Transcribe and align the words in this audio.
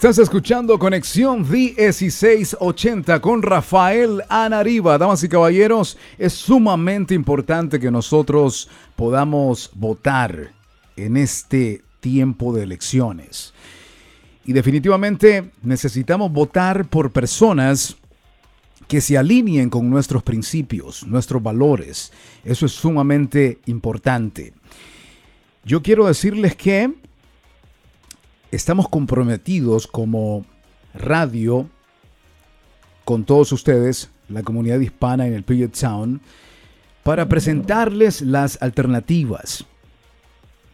Estás 0.00 0.18
escuchando 0.18 0.78
Conexión 0.78 1.44
D1680 1.44 3.20
con 3.20 3.42
Rafael 3.42 4.22
Anariba. 4.30 4.96
Damas 4.96 5.22
y 5.24 5.28
caballeros, 5.28 5.98
es 6.16 6.32
sumamente 6.32 7.12
importante 7.14 7.78
que 7.78 7.90
nosotros 7.90 8.70
podamos 8.96 9.70
votar 9.74 10.52
en 10.96 11.18
este 11.18 11.82
tiempo 12.00 12.54
de 12.54 12.62
elecciones. 12.62 13.52
Y 14.46 14.54
definitivamente 14.54 15.50
necesitamos 15.62 16.32
votar 16.32 16.88
por 16.88 17.12
personas 17.12 17.94
que 18.88 19.02
se 19.02 19.18
alineen 19.18 19.68
con 19.68 19.90
nuestros 19.90 20.22
principios, 20.22 21.06
nuestros 21.06 21.42
valores. 21.42 22.10
Eso 22.42 22.64
es 22.64 22.72
sumamente 22.72 23.58
importante. 23.66 24.54
Yo 25.62 25.82
quiero 25.82 26.06
decirles 26.06 26.56
que 26.56 26.90
estamos 28.50 28.88
comprometidos 28.88 29.86
como 29.86 30.44
radio 30.94 31.68
con 33.04 33.24
todos 33.24 33.52
ustedes, 33.52 34.10
la 34.28 34.42
comunidad 34.42 34.80
hispana 34.80 35.26
en 35.26 35.34
el 35.34 35.42
Puget 35.42 35.74
Sound, 35.74 36.20
para 37.02 37.28
presentarles 37.28 38.20
las 38.20 38.60
alternativas, 38.60 39.64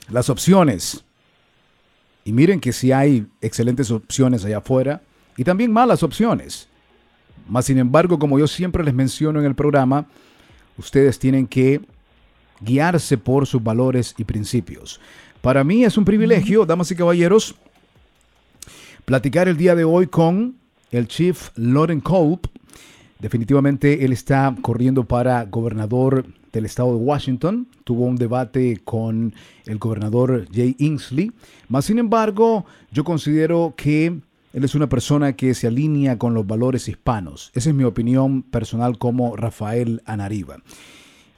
las 0.08 0.28
opciones. 0.28 1.04
Y 2.24 2.32
miren 2.32 2.60
que 2.60 2.72
si 2.72 2.92
hay 2.92 3.26
excelentes 3.40 3.90
opciones 3.90 4.44
allá 4.44 4.58
afuera 4.58 5.02
y 5.36 5.44
también 5.44 5.72
malas 5.72 6.02
opciones. 6.02 6.68
Mas, 7.48 7.66
sin 7.66 7.78
embargo, 7.78 8.18
como 8.18 8.38
yo 8.38 8.48
siempre 8.48 8.82
les 8.82 8.94
menciono 8.94 9.38
en 9.38 9.46
el 9.46 9.54
programa, 9.54 10.06
ustedes 10.76 11.18
tienen 11.18 11.46
que 11.46 11.80
guiarse 12.60 13.18
por 13.18 13.46
sus 13.46 13.62
valores 13.62 14.14
y 14.18 14.24
principios. 14.24 15.00
Para 15.46 15.62
mí 15.62 15.84
es 15.84 15.96
un 15.96 16.04
privilegio, 16.04 16.66
damas 16.66 16.90
y 16.90 16.96
caballeros, 16.96 17.54
platicar 19.04 19.46
el 19.46 19.56
día 19.56 19.76
de 19.76 19.84
hoy 19.84 20.08
con 20.08 20.56
el 20.90 21.06
Chief 21.06 21.50
Loren 21.54 22.00
Cope. 22.00 22.48
Definitivamente 23.20 24.04
él 24.04 24.12
está 24.12 24.56
corriendo 24.60 25.04
para 25.04 25.44
gobernador 25.44 26.26
del 26.52 26.64
estado 26.64 26.88
de 26.88 27.04
Washington. 27.04 27.68
Tuvo 27.84 28.06
un 28.06 28.16
debate 28.16 28.80
con 28.82 29.36
el 29.66 29.78
gobernador 29.78 30.48
Jay 30.52 30.74
Inslee. 30.80 31.30
Mas, 31.68 31.84
sin 31.84 32.00
embargo, 32.00 32.66
yo 32.90 33.04
considero 33.04 33.72
que 33.76 34.06
él 34.06 34.64
es 34.64 34.74
una 34.74 34.88
persona 34.88 35.34
que 35.34 35.54
se 35.54 35.68
alinea 35.68 36.18
con 36.18 36.34
los 36.34 36.44
valores 36.44 36.88
hispanos. 36.88 37.52
Esa 37.54 37.68
es 37.68 37.74
mi 37.76 37.84
opinión 37.84 38.42
personal 38.42 38.98
como 38.98 39.36
Rafael 39.36 40.02
Anariba. 40.06 40.56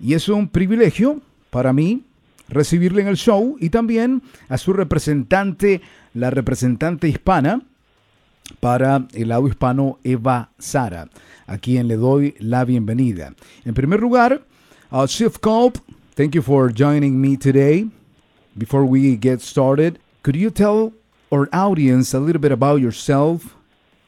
Y 0.00 0.14
es 0.14 0.30
un 0.30 0.48
privilegio 0.48 1.20
para 1.50 1.74
mí 1.74 2.04
recibirle 2.48 3.02
en 3.02 3.08
el 3.08 3.16
show 3.16 3.56
y 3.60 3.70
también 3.70 4.22
a 4.48 4.58
su 4.58 4.72
representante 4.72 5.80
la 6.14 6.30
representante 6.30 7.08
hispana 7.08 7.62
para 8.60 9.06
el 9.12 9.28
lado 9.28 9.46
hispano, 9.46 9.98
Eva 10.04 10.50
Sara, 10.58 11.08
a 11.46 11.58
quien 11.58 11.86
le 11.86 11.96
doy 11.96 12.34
la 12.38 12.64
bienvenida. 12.64 13.34
En 13.64 13.74
primer 13.74 14.00
lugar, 14.00 14.42
uh, 14.90 15.06
Chief 15.06 15.38
Culp, 15.38 15.78
thank 16.14 16.34
you 16.34 16.42
for 16.42 16.72
joining 16.72 17.20
me 17.20 17.36
today. 17.36 17.88
Before 18.56 18.84
we 18.84 19.16
get 19.16 19.40
started, 19.40 19.98
could 20.22 20.34
you 20.34 20.50
tell 20.50 20.92
our 21.30 21.48
audience 21.52 22.14
a 22.14 22.20
little 22.20 22.40
bit 22.40 22.50
about 22.50 22.80
yourself, 22.80 23.54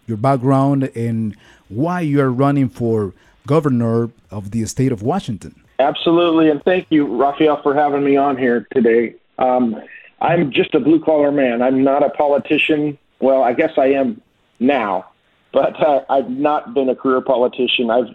your 0.06 0.16
background, 0.16 0.90
and 0.96 1.36
why 1.68 2.00
you 2.00 2.20
are 2.20 2.32
running 2.32 2.68
for 2.68 3.12
governor 3.46 4.10
of 4.30 4.50
the 4.50 4.64
state 4.66 4.90
of 4.90 5.02
Washington? 5.02 5.59
Absolutely, 5.80 6.50
and 6.50 6.62
thank 6.62 6.88
you, 6.90 7.06
Rafael, 7.06 7.62
for 7.62 7.74
having 7.74 8.04
me 8.04 8.14
on 8.14 8.36
here 8.36 8.66
today. 8.74 9.14
Um, 9.38 9.80
I'm 10.20 10.52
just 10.52 10.74
a 10.74 10.80
blue 10.80 11.02
collar 11.02 11.32
man. 11.32 11.62
I'm 11.62 11.82
not 11.82 12.04
a 12.04 12.10
politician. 12.10 12.98
Well, 13.18 13.42
I 13.42 13.54
guess 13.54 13.72
I 13.78 13.86
am 13.86 14.20
now, 14.58 15.06
but 15.54 15.82
uh, 15.82 16.04
I've 16.10 16.28
not 16.28 16.74
been 16.74 16.90
a 16.90 16.94
career 16.94 17.22
politician. 17.22 17.90
I've 17.90 18.14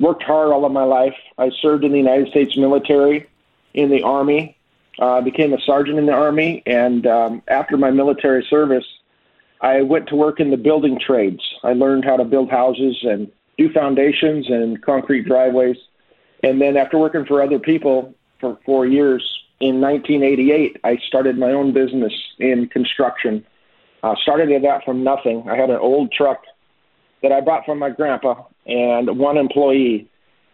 worked 0.00 0.24
hard 0.24 0.48
all 0.50 0.64
of 0.64 0.72
my 0.72 0.82
life. 0.82 1.14
I 1.38 1.52
served 1.62 1.84
in 1.84 1.92
the 1.92 1.98
United 1.98 2.30
States 2.30 2.56
military, 2.56 3.28
in 3.74 3.90
the 3.90 4.02
Army, 4.02 4.56
uh, 4.98 5.20
became 5.20 5.52
a 5.52 5.60
sergeant 5.60 5.98
in 5.98 6.06
the 6.06 6.12
Army, 6.12 6.64
and 6.66 7.06
um, 7.06 7.42
after 7.46 7.76
my 7.76 7.92
military 7.92 8.44
service, 8.50 8.86
I 9.60 9.82
went 9.82 10.08
to 10.08 10.16
work 10.16 10.40
in 10.40 10.50
the 10.50 10.56
building 10.56 10.98
trades. 10.98 11.42
I 11.62 11.74
learned 11.74 12.04
how 12.04 12.16
to 12.16 12.24
build 12.24 12.50
houses 12.50 12.98
and 13.04 13.30
do 13.56 13.72
foundations 13.72 14.50
and 14.50 14.82
concrete 14.82 15.26
driveways. 15.26 15.76
And 16.44 16.60
then 16.60 16.76
after 16.76 16.98
working 16.98 17.24
for 17.24 17.42
other 17.42 17.58
people 17.58 18.14
for 18.38 18.58
four 18.66 18.84
years, 18.84 19.22
in 19.60 19.80
1988, 19.80 20.76
I 20.84 20.98
started 21.06 21.38
my 21.38 21.52
own 21.52 21.72
business 21.72 22.12
in 22.38 22.68
construction. 22.68 23.46
Uh, 24.02 24.14
started 24.22 24.62
that 24.62 24.84
from 24.84 25.02
nothing. 25.02 25.48
I 25.48 25.56
had 25.56 25.70
an 25.70 25.78
old 25.78 26.12
truck 26.12 26.44
that 27.22 27.32
I 27.32 27.40
bought 27.40 27.64
from 27.64 27.78
my 27.78 27.88
grandpa 27.88 28.42
and 28.66 29.18
one 29.18 29.38
employee. 29.38 30.06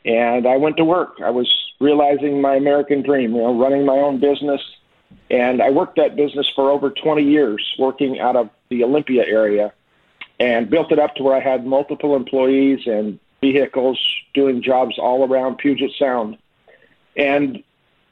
And 0.05 0.47
I 0.47 0.57
went 0.59 0.77
to 0.77 0.85
work. 0.85 1.17
I 1.25 1.31
was 1.31 1.51
realizing 1.81 2.41
my 2.41 2.55
American 2.55 3.03
dream, 3.03 3.33
you 3.35 3.39
know, 3.39 3.59
running 3.59 3.85
my 3.85 3.97
own 3.97 4.21
business. 4.21 4.61
And 5.29 5.61
I 5.61 5.71
worked 5.71 5.97
that 5.97 6.15
business 6.15 6.49
for 6.55 6.71
over 6.71 6.91
20 6.91 7.25
years, 7.25 7.75
working 7.81 8.21
out 8.21 8.37
of 8.37 8.49
the 8.69 8.85
Olympia 8.85 9.25
area, 9.27 9.73
and 10.39 10.71
built 10.71 10.93
it 10.93 11.01
up 11.01 11.17
to 11.17 11.25
where 11.25 11.35
I 11.35 11.41
had 11.41 11.67
multiple 11.67 12.15
employees 12.15 12.87
and 12.87 13.19
vehicles 13.41 13.99
doing 14.35 14.63
jobs 14.63 14.99
all 14.99 15.27
around 15.27 15.59
Puget 15.59 15.93
Sound. 15.99 16.39
And 17.17 17.63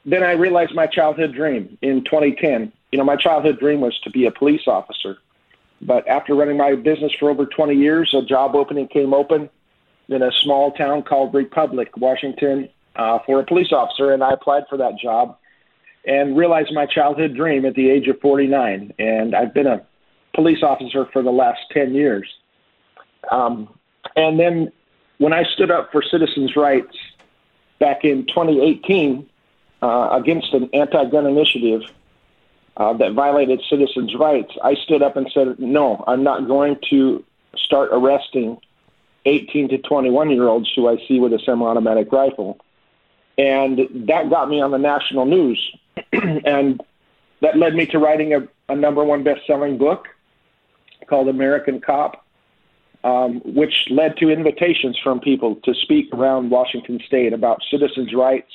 then 0.05 0.23
I 0.23 0.31
realized 0.31 0.73
my 0.73 0.87
childhood 0.87 1.33
dream 1.33 1.77
in 1.81 2.03
2010. 2.03 2.71
You 2.91 2.97
know, 2.97 3.03
my 3.03 3.15
childhood 3.15 3.59
dream 3.59 3.81
was 3.81 3.97
to 4.03 4.09
be 4.09 4.25
a 4.25 4.31
police 4.31 4.67
officer. 4.67 5.17
But 5.81 6.07
after 6.07 6.35
running 6.35 6.57
my 6.57 6.75
business 6.75 7.13
for 7.19 7.29
over 7.29 7.45
20 7.45 7.75
years, 7.75 8.13
a 8.13 8.21
job 8.21 8.55
opening 8.55 8.87
came 8.87 9.13
open 9.13 9.49
in 10.09 10.21
a 10.21 10.31
small 10.41 10.71
town 10.71 11.03
called 11.03 11.33
Republic, 11.33 11.95
Washington, 11.95 12.69
uh, 12.95 13.19
for 13.25 13.39
a 13.39 13.45
police 13.45 13.71
officer, 13.71 14.11
and 14.11 14.23
I 14.23 14.31
applied 14.31 14.63
for 14.69 14.77
that 14.77 14.97
job 14.97 15.37
and 16.05 16.35
realized 16.35 16.73
my 16.73 16.85
childhood 16.85 17.35
dream 17.35 17.65
at 17.65 17.75
the 17.75 17.89
age 17.89 18.07
of 18.07 18.19
49. 18.19 18.93
And 18.99 19.35
I've 19.35 19.53
been 19.53 19.67
a 19.67 19.85
police 20.33 20.63
officer 20.63 21.05
for 21.13 21.21
the 21.21 21.31
last 21.31 21.59
10 21.71 21.93
years. 21.93 22.27
Um, 23.31 23.69
and 24.15 24.39
then 24.39 24.71
when 25.19 25.33
I 25.33 25.43
stood 25.43 25.69
up 25.69 25.91
for 25.91 26.01
citizens' 26.01 26.55
rights 26.55 26.95
back 27.77 28.03
in 28.03 28.25
2018 28.25 29.29
uh, 29.81 30.09
against 30.11 30.53
an 30.53 30.69
anti-gun 30.73 31.27
initiative 31.27 31.81
uh, 32.77 32.93
that 32.93 33.13
violated 33.13 33.61
citizens' 33.69 34.15
rights, 34.15 34.51
I 34.63 34.75
stood 34.75 35.03
up 35.03 35.15
and 35.17 35.29
said, 35.33 35.59
"No, 35.59 36.03
I'm 36.07 36.23
not 36.23 36.47
going 36.47 36.77
to 36.89 37.23
start 37.55 37.89
arresting 37.91 38.57
18 39.25 39.69
to 39.69 39.77
21 39.77 40.31
year 40.31 40.47
olds 40.47 40.71
who 40.75 40.87
I 40.87 40.97
see 41.07 41.19
with 41.19 41.33
a 41.33 41.39
semi-automatic 41.39 42.11
rifle." 42.11 42.57
And 43.37 43.79
that 44.07 44.29
got 44.29 44.49
me 44.49 44.61
on 44.61 44.71
the 44.71 44.77
national 44.77 45.25
news, 45.25 45.59
and 46.13 46.81
that 47.41 47.57
led 47.57 47.75
me 47.75 47.85
to 47.87 47.99
writing 47.99 48.33
a, 48.33 48.47
a 48.69 48.75
number 48.75 49.03
one 49.03 49.23
best-selling 49.23 49.77
book 49.77 50.07
called 51.07 51.27
American 51.27 51.81
Cop 51.81 52.25
um, 53.03 53.41
which 53.45 53.87
led 53.89 54.17
to 54.17 54.29
invitations 54.29 54.97
from 55.03 55.19
people 55.19 55.55
to 55.63 55.73
speak 55.73 56.13
around 56.13 56.49
Washington 56.49 56.99
State 57.05 57.33
about 57.33 57.61
citizens' 57.71 58.13
rights, 58.13 58.51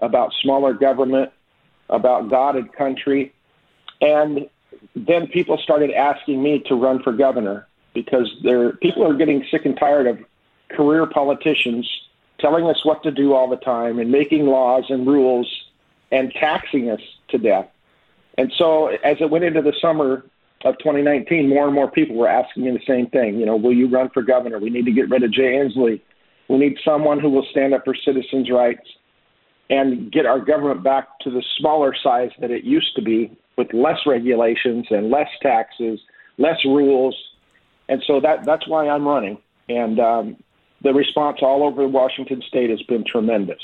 about 0.00 0.32
smaller 0.42 0.72
government, 0.72 1.30
about 1.90 2.30
God 2.30 2.56
and 2.56 2.72
country. 2.72 3.32
And 4.00 4.48
then 4.96 5.26
people 5.28 5.58
started 5.58 5.92
asking 5.92 6.42
me 6.42 6.60
to 6.66 6.74
run 6.74 7.02
for 7.02 7.12
governor 7.12 7.68
because 7.94 8.30
there 8.42 8.72
people 8.72 9.06
are 9.06 9.14
getting 9.14 9.44
sick 9.50 9.66
and 9.66 9.76
tired 9.78 10.06
of 10.06 10.18
career 10.70 11.06
politicians 11.06 11.88
telling 12.38 12.66
us 12.66 12.84
what 12.84 13.02
to 13.02 13.10
do 13.10 13.34
all 13.34 13.48
the 13.48 13.56
time 13.56 13.98
and 13.98 14.10
making 14.10 14.46
laws 14.46 14.84
and 14.88 15.06
rules 15.06 15.46
and 16.10 16.32
taxing 16.32 16.90
us 16.90 17.00
to 17.28 17.38
death. 17.38 17.68
And 18.38 18.52
so 18.56 18.88
as 18.88 19.18
it 19.20 19.30
went 19.30 19.44
into 19.44 19.62
the 19.62 19.74
summer 19.80 20.24
of 20.64 20.78
2019, 20.78 21.48
more 21.48 21.66
and 21.66 21.74
more 21.74 21.90
people 21.90 22.16
were 22.16 22.28
asking 22.28 22.64
me 22.64 22.70
the 22.70 22.84
same 22.86 23.08
thing. 23.08 23.38
You 23.38 23.46
know, 23.46 23.56
will 23.56 23.72
you 23.72 23.88
run 23.88 24.10
for 24.10 24.22
governor? 24.22 24.58
We 24.58 24.70
need 24.70 24.84
to 24.86 24.92
get 24.92 25.10
rid 25.10 25.22
of 25.22 25.32
Jay 25.32 25.54
Inslee. 25.54 26.00
We 26.48 26.58
need 26.58 26.78
someone 26.84 27.20
who 27.20 27.30
will 27.30 27.46
stand 27.50 27.74
up 27.74 27.84
for 27.84 27.94
citizens' 27.94 28.50
rights 28.50 28.86
and 29.70 30.12
get 30.12 30.26
our 30.26 30.40
government 30.40 30.82
back 30.82 31.18
to 31.20 31.30
the 31.30 31.42
smaller 31.58 31.94
size 32.02 32.30
that 32.40 32.50
it 32.50 32.64
used 32.64 32.94
to 32.96 33.02
be 33.02 33.36
with 33.56 33.72
less 33.72 33.98
regulations 34.06 34.86
and 34.90 35.10
less 35.10 35.28
taxes, 35.40 36.00
less 36.38 36.58
rules. 36.64 37.16
And 37.88 38.02
so 38.06 38.20
that, 38.20 38.44
that's 38.44 38.66
why 38.68 38.88
I'm 38.88 39.06
running. 39.06 39.38
And 39.68 39.98
um, 39.98 40.36
the 40.82 40.92
response 40.92 41.38
all 41.42 41.62
over 41.62 41.86
Washington 41.86 42.42
state 42.46 42.70
has 42.70 42.82
been 42.82 43.04
tremendous. 43.04 43.60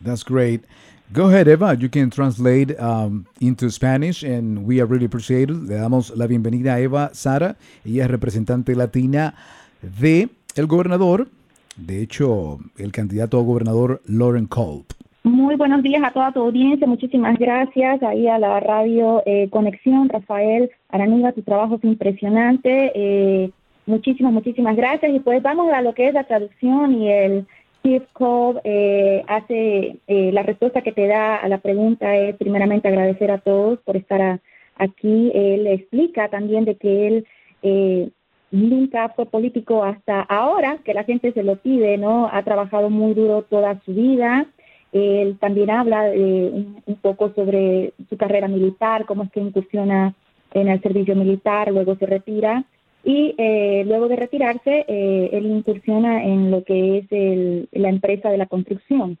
That's 0.00 0.22
great. 0.22 0.64
Go 1.12 1.28
ahead, 1.28 1.46
Eva. 1.46 1.74
You 1.74 1.90
can 1.90 2.08
translate 2.08 2.74
um, 2.80 3.26
into 3.38 3.68
Spanish, 3.70 4.22
and 4.22 4.64
we 4.64 4.80
are 4.80 4.86
really 4.86 5.04
appreciate 5.04 5.50
it. 5.50 5.56
Le 5.56 5.74
damos 5.74 6.10
la 6.16 6.26
bienvenida 6.26 6.76
a 6.76 6.80
Eva 6.80 7.10
Sara. 7.12 7.56
Ella 7.84 8.04
es 8.04 8.10
representante 8.10 8.74
latina 8.74 9.34
de 9.82 10.30
el 10.56 10.66
gobernador, 10.66 11.28
de 11.76 12.00
hecho, 12.00 12.60
el 12.78 12.92
candidato 12.92 13.38
a 13.38 13.42
gobernador 13.42 14.00
Lauren 14.06 14.46
Culp. 14.46 14.94
Muy 15.24 15.56
buenos 15.56 15.82
días 15.82 16.02
a 16.02 16.12
toda 16.12 16.32
tu 16.32 16.40
audiencia. 16.40 16.86
Muchísimas 16.86 17.38
gracias 17.38 18.02
ahí 18.02 18.26
a 18.26 18.38
la 18.38 18.60
radio 18.60 19.22
eh, 19.26 19.50
Conexión. 19.50 20.08
Rafael 20.08 20.70
Araniga, 20.88 21.32
tu 21.32 21.42
trabajo 21.42 21.74
es 21.74 21.84
impresionante. 21.84 22.90
Eh, 22.94 23.50
muchísimas, 23.84 24.32
muchísimas 24.32 24.76
gracias. 24.76 25.12
Y 25.14 25.20
pues 25.20 25.42
vamos 25.42 25.70
a 25.74 25.82
lo 25.82 25.92
que 25.92 26.08
es 26.08 26.14
la 26.14 26.24
traducción 26.24 26.94
y 26.94 27.10
el 27.12 27.46
Steve 27.82 28.06
Cobb 28.12 28.60
eh, 28.62 29.24
hace 29.26 29.98
la 30.06 30.44
respuesta 30.44 30.82
que 30.82 30.92
te 30.92 31.08
da 31.08 31.34
a 31.36 31.48
la 31.48 31.58
pregunta 31.58 32.16
es 32.16 32.36
primeramente 32.36 32.86
agradecer 32.86 33.32
a 33.32 33.38
todos 33.38 33.80
por 33.80 33.96
estar 33.96 34.40
aquí. 34.76 35.32
Él 35.34 35.66
explica 35.66 36.28
también 36.28 36.64
de 36.64 36.76
que 36.76 37.06
él 37.08 38.12
nunca 38.52 39.08
fue 39.08 39.26
político 39.26 39.82
hasta 39.82 40.20
ahora, 40.20 40.78
que 40.84 40.94
la 40.94 41.02
gente 41.02 41.32
se 41.32 41.42
lo 41.42 41.56
pide, 41.56 41.98
¿no? 41.98 42.28
Ha 42.32 42.44
trabajado 42.44 42.88
muy 42.88 43.14
duro 43.14 43.42
toda 43.42 43.80
su 43.84 43.92
vida. 43.94 44.46
Él 44.92 45.38
también 45.40 45.70
habla 45.70 46.04
un, 46.12 46.98
poco 47.02 47.32
sobre 47.34 47.94
su 48.08 48.16
carrera 48.16 48.46
militar, 48.46 49.06
cómo 49.06 49.24
es 49.24 49.32
que 49.32 49.40
incursiona 49.40 50.14
en 50.54 50.68
el 50.68 50.80
servicio 50.82 51.16
militar, 51.16 51.72
luego 51.72 51.96
se 51.96 52.06
retira 52.06 52.64
y 53.04 53.34
eh, 53.38 53.84
luego 53.86 54.08
de 54.08 54.16
retirarse, 54.16 54.84
eh, 54.86 55.30
él 55.32 55.46
incursiona 55.46 56.24
en 56.24 56.50
lo 56.50 56.62
que 56.64 56.98
es 56.98 57.06
el, 57.10 57.68
la 57.72 57.88
empresa 57.88 58.30
de 58.30 58.38
la 58.38 58.46
construcción, 58.46 59.18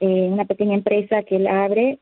eh, 0.00 0.28
una 0.30 0.44
pequeña 0.44 0.74
empresa 0.74 1.22
que 1.22 1.36
él 1.36 1.46
abre, 1.46 1.98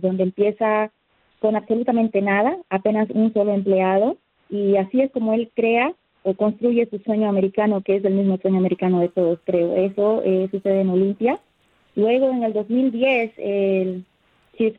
donde 0.00 0.22
empieza 0.22 0.90
con 1.38 1.56
absolutamente 1.56 2.22
nada, 2.22 2.56
apenas 2.70 3.08
un 3.10 3.32
solo 3.32 3.52
empleado, 3.52 4.16
y 4.48 4.76
así 4.76 5.00
es 5.00 5.10
como 5.12 5.34
él 5.34 5.50
crea 5.54 5.94
o 6.24 6.34
construye 6.34 6.86
su 6.86 6.98
sueño 6.98 7.28
americano, 7.28 7.82
que 7.82 7.96
es 7.96 8.04
el 8.04 8.14
mismo 8.14 8.38
sueño 8.38 8.58
americano 8.58 9.00
de 9.00 9.08
todos, 9.08 9.40
creo. 9.44 9.74
Eso 9.74 10.22
sucede 10.50 10.80
en 10.80 10.90
Olimpia. 10.90 11.40
Luego, 11.94 12.30
en 12.30 12.42
el 12.44 12.52
2010, 12.52 13.32
el 13.38 14.04
Chief 14.56 14.76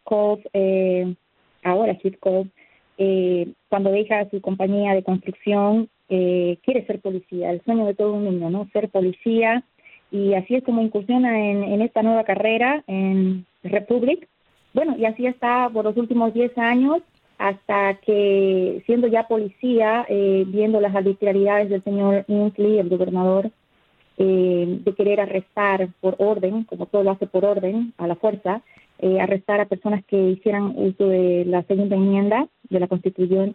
eh, 0.53 1.15
ahora 1.63 1.97
Chief 1.97 2.15
eh, 2.97 3.47
cuando 3.69 3.91
deja 3.91 4.29
su 4.29 4.39
compañía 4.41 4.93
de 4.93 5.03
construcción, 5.03 5.89
eh, 6.15 6.59
quiere 6.63 6.85
ser 6.85 7.01
policía, 7.01 7.49
el 7.49 7.61
sueño 7.63 7.87
de 7.87 7.95
todo 7.95 8.13
un 8.13 8.25
niño, 8.25 8.51
¿no? 8.51 8.69
Ser 8.71 8.89
policía. 8.89 9.63
Y 10.11 10.35
así 10.35 10.53
es 10.53 10.63
como 10.63 10.83
incursiona 10.83 11.49
en, 11.49 11.81
esta 11.81 12.03
nueva 12.03 12.23
carrera 12.23 12.83
en 12.85 13.47
Republic. 13.63 14.27
Bueno, 14.75 14.95
y 14.95 15.05
así 15.05 15.25
está 15.25 15.67
por 15.73 15.85
los 15.85 15.97
últimos 15.97 16.31
10 16.31 16.55
años 16.59 17.01
hasta 17.39 17.95
que 17.95 18.83
siendo 18.85 19.07
ya 19.07 19.27
policía, 19.27 20.05
eh, 20.07 20.43
viendo 20.45 20.79
las 20.79 20.95
arbitrariedades 20.95 21.71
del 21.71 21.83
señor 21.83 22.25
Inslee, 22.27 22.79
el 22.79 22.89
gobernador, 22.89 23.49
eh, 24.19 24.79
de 24.85 24.93
querer 24.93 25.19
arrestar 25.19 25.89
por 25.99 26.15
orden, 26.19 26.63
como 26.65 26.85
todo 26.85 27.01
lo 27.01 27.09
hace 27.09 27.25
por 27.25 27.43
orden, 27.43 27.93
a 27.97 28.05
la 28.05 28.15
fuerza, 28.15 28.61
eh, 28.99 29.19
arrestar 29.19 29.59
a 29.61 29.65
personas 29.65 30.05
que 30.05 30.29
hicieran 30.29 30.73
uso 30.75 31.07
de 31.07 31.43
la 31.45 31.63
segunda 31.63 31.95
enmienda 31.95 32.47
de 32.69 32.79
la. 32.79 32.87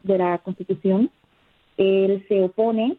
De 0.02 0.18
la 0.18 0.38
Constitución. 0.38 1.10
Él 1.78 2.24
se 2.28 2.42
opone 2.42 2.98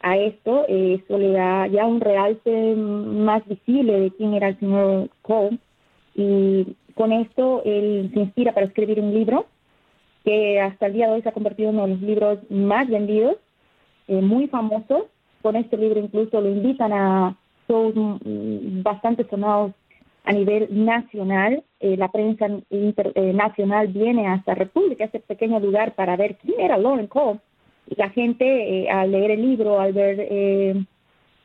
a 0.00 0.16
esto, 0.16 0.64
eh, 0.68 1.02
eso 1.02 1.18
le 1.18 1.32
da 1.32 1.66
ya 1.66 1.84
un 1.86 2.00
realce 2.00 2.74
más 2.74 3.46
visible 3.46 4.00
de 4.00 4.10
quién 4.12 4.32
era 4.32 4.48
el 4.48 4.58
señor 4.58 5.10
Cole, 5.20 5.58
y 6.14 6.74
con 6.94 7.12
esto 7.12 7.62
él 7.64 8.10
se 8.14 8.20
inspira 8.20 8.52
para 8.52 8.66
escribir 8.66 8.98
un 9.00 9.12
libro 9.12 9.46
que 10.24 10.60
hasta 10.60 10.86
el 10.86 10.94
día 10.94 11.06
de 11.06 11.14
hoy 11.14 11.22
se 11.22 11.28
ha 11.28 11.32
convertido 11.32 11.68
en 11.68 11.76
uno 11.76 11.86
de 11.86 11.92
los 11.94 12.02
libros 12.02 12.38
más 12.50 12.88
vendidos, 12.88 13.36
muy 14.08 14.48
famosos, 14.48 15.04
con 15.42 15.56
este 15.56 15.76
libro 15.76 16.00
incluso 16.00 16.40
lo 16.40 16.48
invitan 16.48 16.92
a 16.92 17.36
shows 17.68 17.94
mm, 17.94 18.82
bastante 18.82 19.24
sonados 19.28 19.72
a 20.24 20.32
nivel 20.32 20.68
nacional. 20.70 21.62
Eh, 21.80 21.96
la 21.96 22.08
prensa 22.08 22.46
internacional 22.70 23.86
eh, 23.86 23.92
viene 23.92 24.28
hasta 24.28 24.54
República, 24.54 25.04
este 25.04 25.20
pequeño 25.20 25.60
lugar, 25.60 25.94
para 25.94 26.16
ver 26.16 26.36
quién 26.36 26.60
era 26.60 26.76
Lauren 26.76 27.06
Cole. 27.06 27.40
La 27.96 28.10
gente, 28.10 28.44
eh, 28.84 28.90
al 28.90 29.10
leer 29.10 29.32
el 29.32 29.42
libro, 29.42 29.80
al 29.80 29.92
ver 29.92 30.76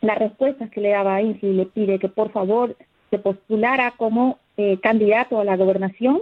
las 0.02 0.18
respuestas 0.18 0.70
que 0.70 0.82
le 0.82 0.90
daba 0.90 1.22
Insi, 1.22 1.48
le 1.48 1.66
pide 1.66 2.00
que 2.00 2.10
por 2.10 2.32
favor 2.32 2.76
se 3.10 3.20
postulara 3.20 3.92
como 3.98 4.40
candidato 4.82 5.40
a 5.40 5.44
la 5.44 5.58
gobernación. 5.58 6.22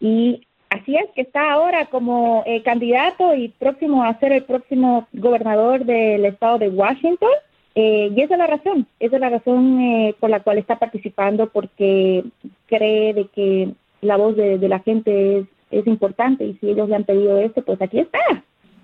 Y 0.00 0.46
Así 0.70 0.94
es, 0.94 1.10
que 1.16 1.22
está 1.22 1.50
ahora 1.50 1.86
como 1.86 2.44
eh, 2.46 2.62
candidato 2.62 3.34
y 3.34 3.48
próximo 3.48 4.04
a 4.04 4.16
ser 4.20 4.30
el 4.30 4.44
próximo 4.44 5.08
gobernador 5.12 5.84
del 5.84 6.24
estado 6.24 6.58
de 6.58 6.68
Washington. 6.68 7.28
Eh, 7.74 8.12
y 8.14 8.20
esa 8.20 8.34
es 8.34 8.38
la 8.38 8.46
razón, 8.46 8.86
esa 9.00 9.16
es 9.16 9.20
la 9.20 9.30
razón 9.30 9.80
eh, 9.80 10.14
por 10.20 10.30
la 10.30 10.40
cual 10.40 10.58
está 10.58 10.78
participando, 10.78 11.48
porque 11.48 12.24
cree 12.66 13.14
de 13.14 13.26
que 13.26 13.72
la 14.00 14.16
voz 14.16 14.36
de, 14.36 14.58
de 14.58 14.68
la 14.68 14.78
gente 14.78 15.38
es, 15.38 15.46
es 15.72 15.86
importante 15.88 16.44
y 16.44 16.54
si 16.54 16.70
ellos 16.70 16.88
le 16.88 16.96
han 16.96 17.04
pedido 17.04 17.38
esto, 17.38 17.62
pues 17.62 17.82
aquí 17.82 17.98
está. 17.98 18.20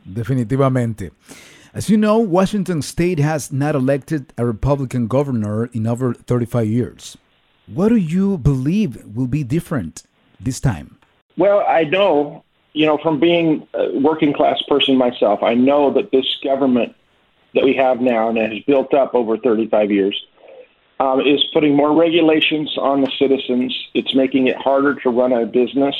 Definitivamente. 0.06 1.10
As 1.74 1.90
you 1.90 1.96
know, 1.98 2.18
Washington 2.18 2.80
State 2.80 3.18
has 3.18 3.52
not 3.52 3.74
elected 3.74 4.32
a 4.38 4.46
Republican 4.46 5.08
governor 5.08 5.66
in 5.72 5.86
over 5.86 6.14
35 6.14 6.66
years. 6.66 7.18
What 7.66 7.88
do 7.88 7.96
you 7.96 8.38
believe 8.38 9.04
will 9.04 9.26
be 9.26 9.44
different 9.44 10.04
this 10.40 10.60
time? 10.60 10.96
Well, 11.36 11.64
I 11.68 11.84
know, 11.84 12.44
you 12.72 12.86
know, 12.86 12.98
from 13.02 13.20
being 13.20 13.66
a 13.74 13.98
working 13.98 14.32
class 14.32 14.62
person 14.68 14.96
myself, 14.96 15.42
I 15.42 15.54
know 15.54 15.92
that 15.92 16.12
this 16.12 16.24
government 16.42 16.94
that 17.54 17.64
we 17.64 17.74
have 17.74 18.00
now 18.00 18.28
and 18.28 18.38
that 18.38 18.52
has 18.52 18.62
built 18.66 18.94
up 18.94 19.14
over 19.14 19.36
35 19.36 19.90
years 19.90 20.26
um, 21.00 21.20
is 21.20 21.44
putting 21.52 21.76
more 21.76 21.94
regulations 21.94 22.72
on 22.78 23.02
the 23.02 23.10
citizens. 23.18 23.76
It's 23.92 24.14
making 24.14 24.46
it 24.46 24.56
harder 24.56 24.94
to 24.94 25.10
run 25.10 25.32
a 25.32 25.44
business, 25.44 25.94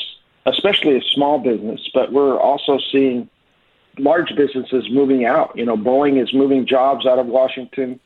especially 0.45 0.97
a 0.97 1.01
small 1.13 1.37
business. 1.39 1.87
But 1.93 2.11
we're 2.11 2.39
also 2.39 2.79
seeing 2.91 3.29
large 3.97 4.35
businesses 4.35 4.85
moving 4.91 5.25
out. 5.25 5.51
You 5.55 5.65
know, 5.65 5.77
Boeing 5.77 6.21
is 6.21 6.33
moving 6.33 6.65
jobs 6.65 7.05
out 7.05 7.19
of 7.19 7.27
Washington. 7.27 7.99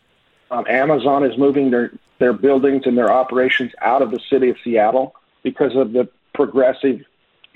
Um, 0.49 0.65
Amazon 0.69 1.23
is 1.23 1.37
moving 1.37 1.71
their 1.71 1.91
their 2.19 2.33
buildings 2.33 2.83
and 2.85 2.97
their 2.97 3.11
operations 3.11 3.71
out 3.81 4.01
of 4.01 4.11
the 4.11 4.19
city 4.29 4.49
of 4.49 4.57
Seattle 4.63 5.15
because 5.43 5.75
of 5.75 5.91
the 5.93 6.07
progressive 6.33 6.99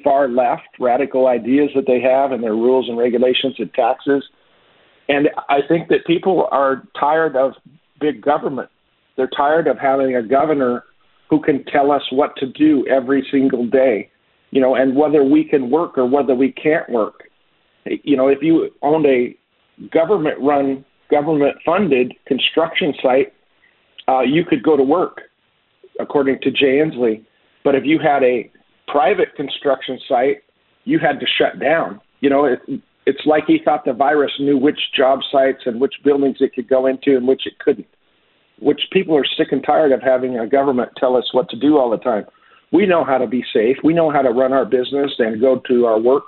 far 0.04 0.28
left 0.28 0.68
radical 0.80 1.28
ideas 1.28 1.70
that 1.76 1.86
they 1.86 2.00
have 2.02 2.32
and 2.32 2.44
their 2.44 2.56
rules 2.56 2.90
and 2.90 2.98
regulations 2.98 3.56
and 3.60 3.74
taxes. 3.74 4.24
And 5.08 5.30
I 5.50 5.62
think 5.68 5.90
that 5.90 6.06
people 6.06 6.48
are 6.52 6.84
tired 7.00 7.36
of 7.36 7.54
big 8.00 8.22
government. 8.22 8.70
They're 9.16 9.28
tired 9.28 9.68
of 9.68 9.78
having 9.78 10.16
a 10.16 10.24
governor 10.24 10.84
who 11.30 11.42
can 11.42 11.64
tell 11.66 11.92
us 11.92 12.04
what 12.12 12.36
to 12.38 12.48
do 12.48 12.86
every 12.88 13.28
single 13.32 13.66
day, 13.66 14.10
you 14.52 14.62
know, 14.62 14.76
and 14.76 14.96
whether 14.96 15.24
we 15.24 15.44
can 15.44 15.70
work 15.70 15.98
or 15.98 16.06
whether 16.06 16.36
we 16.36 16.52
can't 16.52 16.90
work. 16.90 17.25
You 17.86 18.18
know, 18.18 18.28
if 18.28 18.40
you 18.42 18.72
owned 18.82 19.06
a 19.06 19.36
government 19.92 20.38
run, 20.40 20.84
government 21.12 21.58
funded 21.66 22.14
construction 22.26 22.94
site, 23.02 23.34
uh, 24.08 24.22
you 24.22 24.44
could 24.44 24.64
go 24.64 24.76
to 24.76 24.84
work, 24.84 25.22
according 26.00 26.40
to 26.42 26.52
Jay 26.52 26.78
Inslee. 26.78 27.24
But 27.64 27.76
if 27.76 27.84
you 27.86 28.00
had 28.00 28.24
a 28.24 28.52
private 28.88 29.36
construction 29.36 30.00
site, 30.08 30.44
you 30.84 31.00
had 31.00 31.20
to 31.20 31.26
shut 31.26 31.60
down. 31.60 32.02
You 32.22 32.30
know, 32.30 32.46
it, 32.46 32.60
it's 33.06 33.26
like 33.26 33.46
he 33.48 33.60
thought 33.64 33.86
the 33.86 33.94
virus 33.94 34.32
knew 34.40 34.58
which 34.58 34.80
job 34.96 35.20
sites 35.32 35.64
and 35.66 35.80
which 35.80 35.96
buildings 36.04 36.38
it 36.40 36.54
could 36.54 36.68
go 36.68 36.88
into 36.88 37.16
and 37.18 37.28
which 37.28 37.46
it 37.46 37.60
couldn't. 37.60 37.88
Which 38.60 38.82
people 38.92 39.18
are 39.18 39.26
sick 39.26 39.52
and 39.52 39.64
tired 39.64 39.92
of 39.92 40.02
having 40.02 40.40
a 40.40 40.48
government 40.48 40.92
tell 40.98 41.16
us 41.16 41.34
what 41.34 41.50
to 41.50 41.60
do 41.60 41.78
all 41.78 41.90
the 41.90 41.98
time. 41.98 42.26
We 42.72 42.86
know 42.86 43.04
how 43.04 43.18
to 43.18 43.28
be 43.28 43.44
safe. 43.54 43.78
We 43.84 43.94
know 43.94 44.10
how 44.10 44.22
to 44.22 44.30
run 44.30 44.54
our 44.54 44.66
business 44.66 45.12
and 45.20 45.42
go 45.42 45.62
to 45.68 45.86
our 45.86 46.00
work 46.00 46.24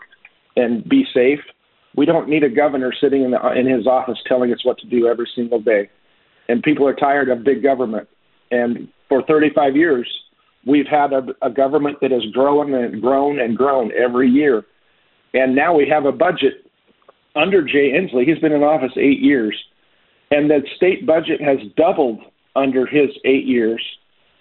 and 0.57 0.87
be 0.87 1.05
safe. 1.13 1.39
We 1.95 2.05
don't 2.05 2.27
need 2.27 2.43
a 2.43 2.49
governor 2.49 2.91
sitting 2.99 3.23
in, 3.23 3.31
the, 3.31 3.51
in 3.53 3.65
his 3.65 3.87
office 3.87 4.17
telling 4.27 4.51
us 4.51 4.65
what 4.65 4.77
to 4.79 4.87
do 4.87 5.07
every 5.07 5.29
single 5.33 5.61
day. 5.61 5.89
And 6.49 6.61
people 6.61 6.85
are 6.87 6.93
tired 6.93 7.29
of 7.29 7.43
big 7.43 7.63
government. 7.63 8.07
And 8.51 8.89
for 9.09 9.23
35 9.23 9.75
years, 9.75 10.07
We've 10.67 10.85
had 10.85 11.13
a, 11.13 11.25
a 11.41 11.49
government 11.49 11.99
that 12.01 12.11
has 12.11 12.25
grown 12.33 12.73
and 12.73 13.01
grown 13.01 13.39
and 13.39 13.55
grown 13.55 13.91
every 13.93 14.29
year. 14.29 14.65
And 15.33 15.55
now 15.55 15.73
we 15.73 15.87
have 15.87 16.05
a 16.05 16.11
budget 16.11 16.69
under 17.37 17.63
Jay 17.63 17.91
Inslee. 17.91 18.27
He's 18.27 18.39
been 18.39 18.51
in 18.51 18.63
office 18.63 18.91
eight 18.97 19.19
years. 19.19 19.57
And 20.29 20.49
the 20.49 20.61
state 20.75 21.05
budget 21.05 21.41
has 21.41 21.59
doubled 21.77 22.19
under 22.57 22.85
his 22.85 23.09
eight 23.23 23.45
years 23.45 23.81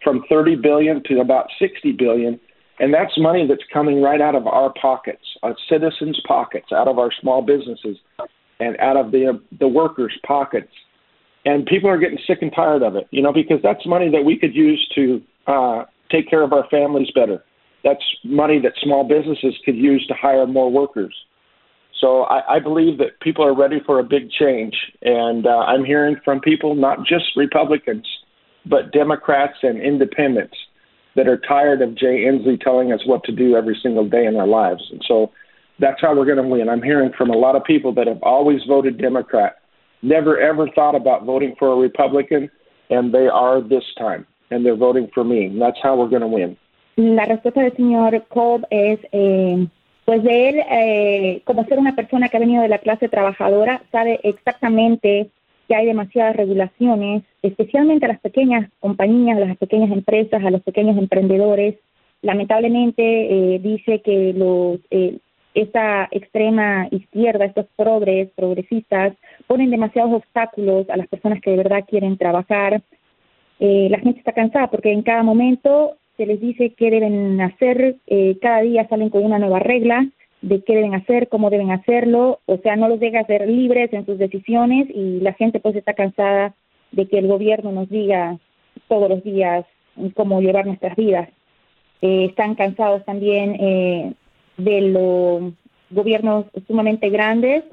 from 0.02 0.24
30 0.28 0.56
billion 0.56 1.02
to 1.04 1.20
about 1.20 1.46
60 1.60 1.92
billion. 1.92 2.40
And 2.78 2.92
that's 2.92 3.16
money 3.16 3.46
that's 3.48 3.62
coming 3.72 4.02
right 4.02 4.20
out 4.20 4.34
of 4.34 4.46
our 4.46 4.72
pockets, 4.80 5.22
our 5.42 5.56
citizens' 5.68 6.20
pockets, 6.26 6.66
out 6.72 6.88
of 6.88 6.98
our 6.98 7.10
small 7.20 7.42
businesses, 7.42 7.96
and 8.60 8.76
out 8.78 8.96
of 8.96 9.12
the 9.12 9.40
the 9.58 9.68
workers' 9.68 10.16
pockets. 10.26 10.72
And 11.44 11.64
people 11.64 11.88
are 11.88 11.98
getting 11.98 12.18
sick 12.26 12.38
and 12.42 12.52
tired 12.54 12.82
of 12.82 12.96
it, 12.96 13.06
you 13.10 13.22
know, 13.22 13.32
because 13.32 13.60
that's 13.62 13.86
money 13.86 14.10
that 14.10 14.24
we 14.24 14.36
could 14.36 14.54
use 14.54 14.86
to 14.94 15.22
uh, 15.46 15.84
take 16.10 16.28
care 16.28 16.42
of 16.42 16.52
our 16.52 16.66
families 16.70 17.08
better. 17.14 17.42
That's 17.84 18.02
money 18.24 18.58
that 18.60 18.72
small 18.82 19.04
businesses 19.04 19.54
could 19.64 19.76
use 19.76 20.04
to 20.08 20.14
hire 20.14 20.46
more 20.46 20.70
workers. 20.70 21.14
So 22.00 22.24
I, 22.24 22.56
I 22.56 22.58
believe 22.58 22.98
that 22.98 23.20
people 23.20 23.44
are 23.44 23.54
ready 23.54 23.80
for 23.86 24.00
a 24.00 24.02
big 24.02 24.30
change, 24.30 24.74
and 25.02 25.46
uh, 25.46 25.50
I'm 25.50 25.84
hearing 25.84 26.16
from 26.24 26.40
people, 26.40 26.74
not 26.74 27.06
just 27.06 27.24
Republicans, 27.36 28.06
but 28.66 28.92
Democrats 28.92 29.58
and 29.62 29.80
Independents, 29.80 30.56
that 31.16 31.26
are 31.26 31.38
tired 31.38 31.82
of 31.82 31.94
Jay 31.94 32.24
Inslee 32.24 32.60
telling 32.60 32.92
us 32.92 33.00
what 33.06 33.24
to 33.24 33.32
do 33.32 33.56
every 33.56 33.78
single 33.82 34.06
day 34.08 34.26
in 34.26 34.36
our 34.36 34.46
lives. 34.46 34.82
And 34.92 35.02
so 35.08 35.32
that's 35.78 36.00
how 36.00 36.14
we're 36.14 36.26
going 36.26 36.42
to 36.42 36.48
win. 36.48 36.68
I'm 36.68 36.82
hearing 36.82 37.10
from 37.16 37.30
a 37.30 37.36
lot 37.36 37.56
of 37.56 37.64
people 37.64 37.92
that 37.94 38.06
have 38.06 38.22
always 38.22 38.60
voted 38.68 38.98
Democrat, 38.98 39.56
never 40.02 40.38
ever 40.38 40.68
thought 40.74 40.94
about 40.94 41.24
voting 41.24 41.54
for 41.58 41.72
a 41.72 41.76
Republican, 41.76 42.50
and 42.90 43.12
they 43.12 43.26
are 43.26 43.60
this 43.60 43.84
time, 43.98 44.26
and 44.50 44.64
they're 44.64 44.76
voting 44.76 45.08
for 45.12 45.24
me. 45.24 45.46
And 45.46 45.60
that's 45.60 45.78
how 45.82 45.96
we're 45.96 46.08
going 46.08 46.22
to 46.22 46.28
win. 46.28 46.56
La 46.98 47.26
respuesta 47.26 47.60
del 47.60 47.72
señor 47.72 48.26
Cobb 48.28 48.64
es, 48.70 48.98
eh, 49.12 49.66
pues 50.06 50.22
de 50.22 50.48
él, 50.48 50.62
eh, 50.70 51.42
como 51.44 51.64
ser 51.64 51.78
una 51.78 51.94
persona 51.94 52.28
que 52.28 52.38
ha 52.38 52.40
venido 52.40 52.62
de 52.62 52.68
la 52.68 52.78
clase 52.78 53.08
trabajadora, 53.08 53.82
sabe 53.92 54.20
exactamente 54.22 55.30
que 55.66 55.74
hay 55.74 55.86
demasiadas 55.86 56.36
regulaciones, 56.36 57.22
especialmente 57.42 58.06
a 58.06 58.08
las 58.08 58.20
pequeñas 58.20 58.70
compañías, 58.80 59.36
a 59.36 59.46
las 59.46 59.56
pequeñas 59.56 59.90
empresas, 59.90 60.44
a 60.44 60.50
los 60.50 60.62
pequeños 60.62 60.96
emprendedores. 60.96 61.76
Lamentablemente 62.22 63.02
eh, 63.02 63.58
dice 63.58 64.00
que 64.00 64.32
los, 64.32 64.80
eh, 64.90 65.18
esta 65.56 66.06
extrema 66.10 66.86
izquierda, 66.90 67.46
estos 67.46 67.66
progres, 67.76 68.28
progresistas, 68.36 69.14
ponen 69.46 69.70
demasiados 69.70 70.12
obstáculos 70.12 70.88
a 70.90 70.98
las 70.98 71.08
personas 71.08 71.40
que 71.40 71.50
de 71.50 71.56
verdad 71.56 71.84
quieren 71.88 72.18
trabajar. 72.18 72.82
Eh, 73.58 73.88
la 73.90 73.98
gente 73.98 74.18
está 74.18 74.32
cansada 74.32 74.70
porque 74.70 74.92
en 74.92 75.02
cada 75.02 75.22
momento 75.22 75.96
se 76.18 76.26
les 76.26 76.40
dice 76.40 76.74
qué 76.76 76.90
deben 76.90 77.40
hacer, 77.40 77.96
eh, 78.06 78.36
cada 78.40 78.60
día 78.60 78.86
salen 78.88 79.08
con 79.08 79.24
una 79.24 79.38
nueva 79.38 79.58
regla 79.58 80.06
de 80.42 80.62
qué 80.62 80.74
deben 80.74 80.94
hacer, 80.94 81.28
cómo 81.28 81.50
deben 81.50 81.70
hacerlo, 81.70 82.40
o 82.46 82.58
sea, 82.58 82.76
no 82.76 82.88
los 82.88 83.00
deja 83.00 83.24
ser 83.24 83.48
libres 83.48 83.92
en 83.92 84.06
sus 84.06 84.18
decisiones 84.18 84.88
y 84.90 85.20
la 85.20 85.32
gente 85.32 85.60
pues 85.60 85.74
está 85.76 85.94
cansada 85.94 86.54
de 86.92 87.08
que 87.08 87.18
el 87.18 87.26
gobierno 87.26 87.72
nos 87.72 87.88
diga 87.88 88.38
todos 88.88 89.08
los 89.08 89.24
días 89.24 89.64
cómo 90.14 90.40
llevar 90.40 90.66
nuestras 90.66 90.96
vidas. 90.96 91.28
Eh, 92.02 92.26
están 92.26 92.54
cansados 92.54 93.04
también 93.04 93.56
eh, 93.58 94.12
de 94.58 94.80
los 94.82 95.52
gobiernos 95.90 96.46
sumamente 96.66 97.08
grandes, 97.10 97.64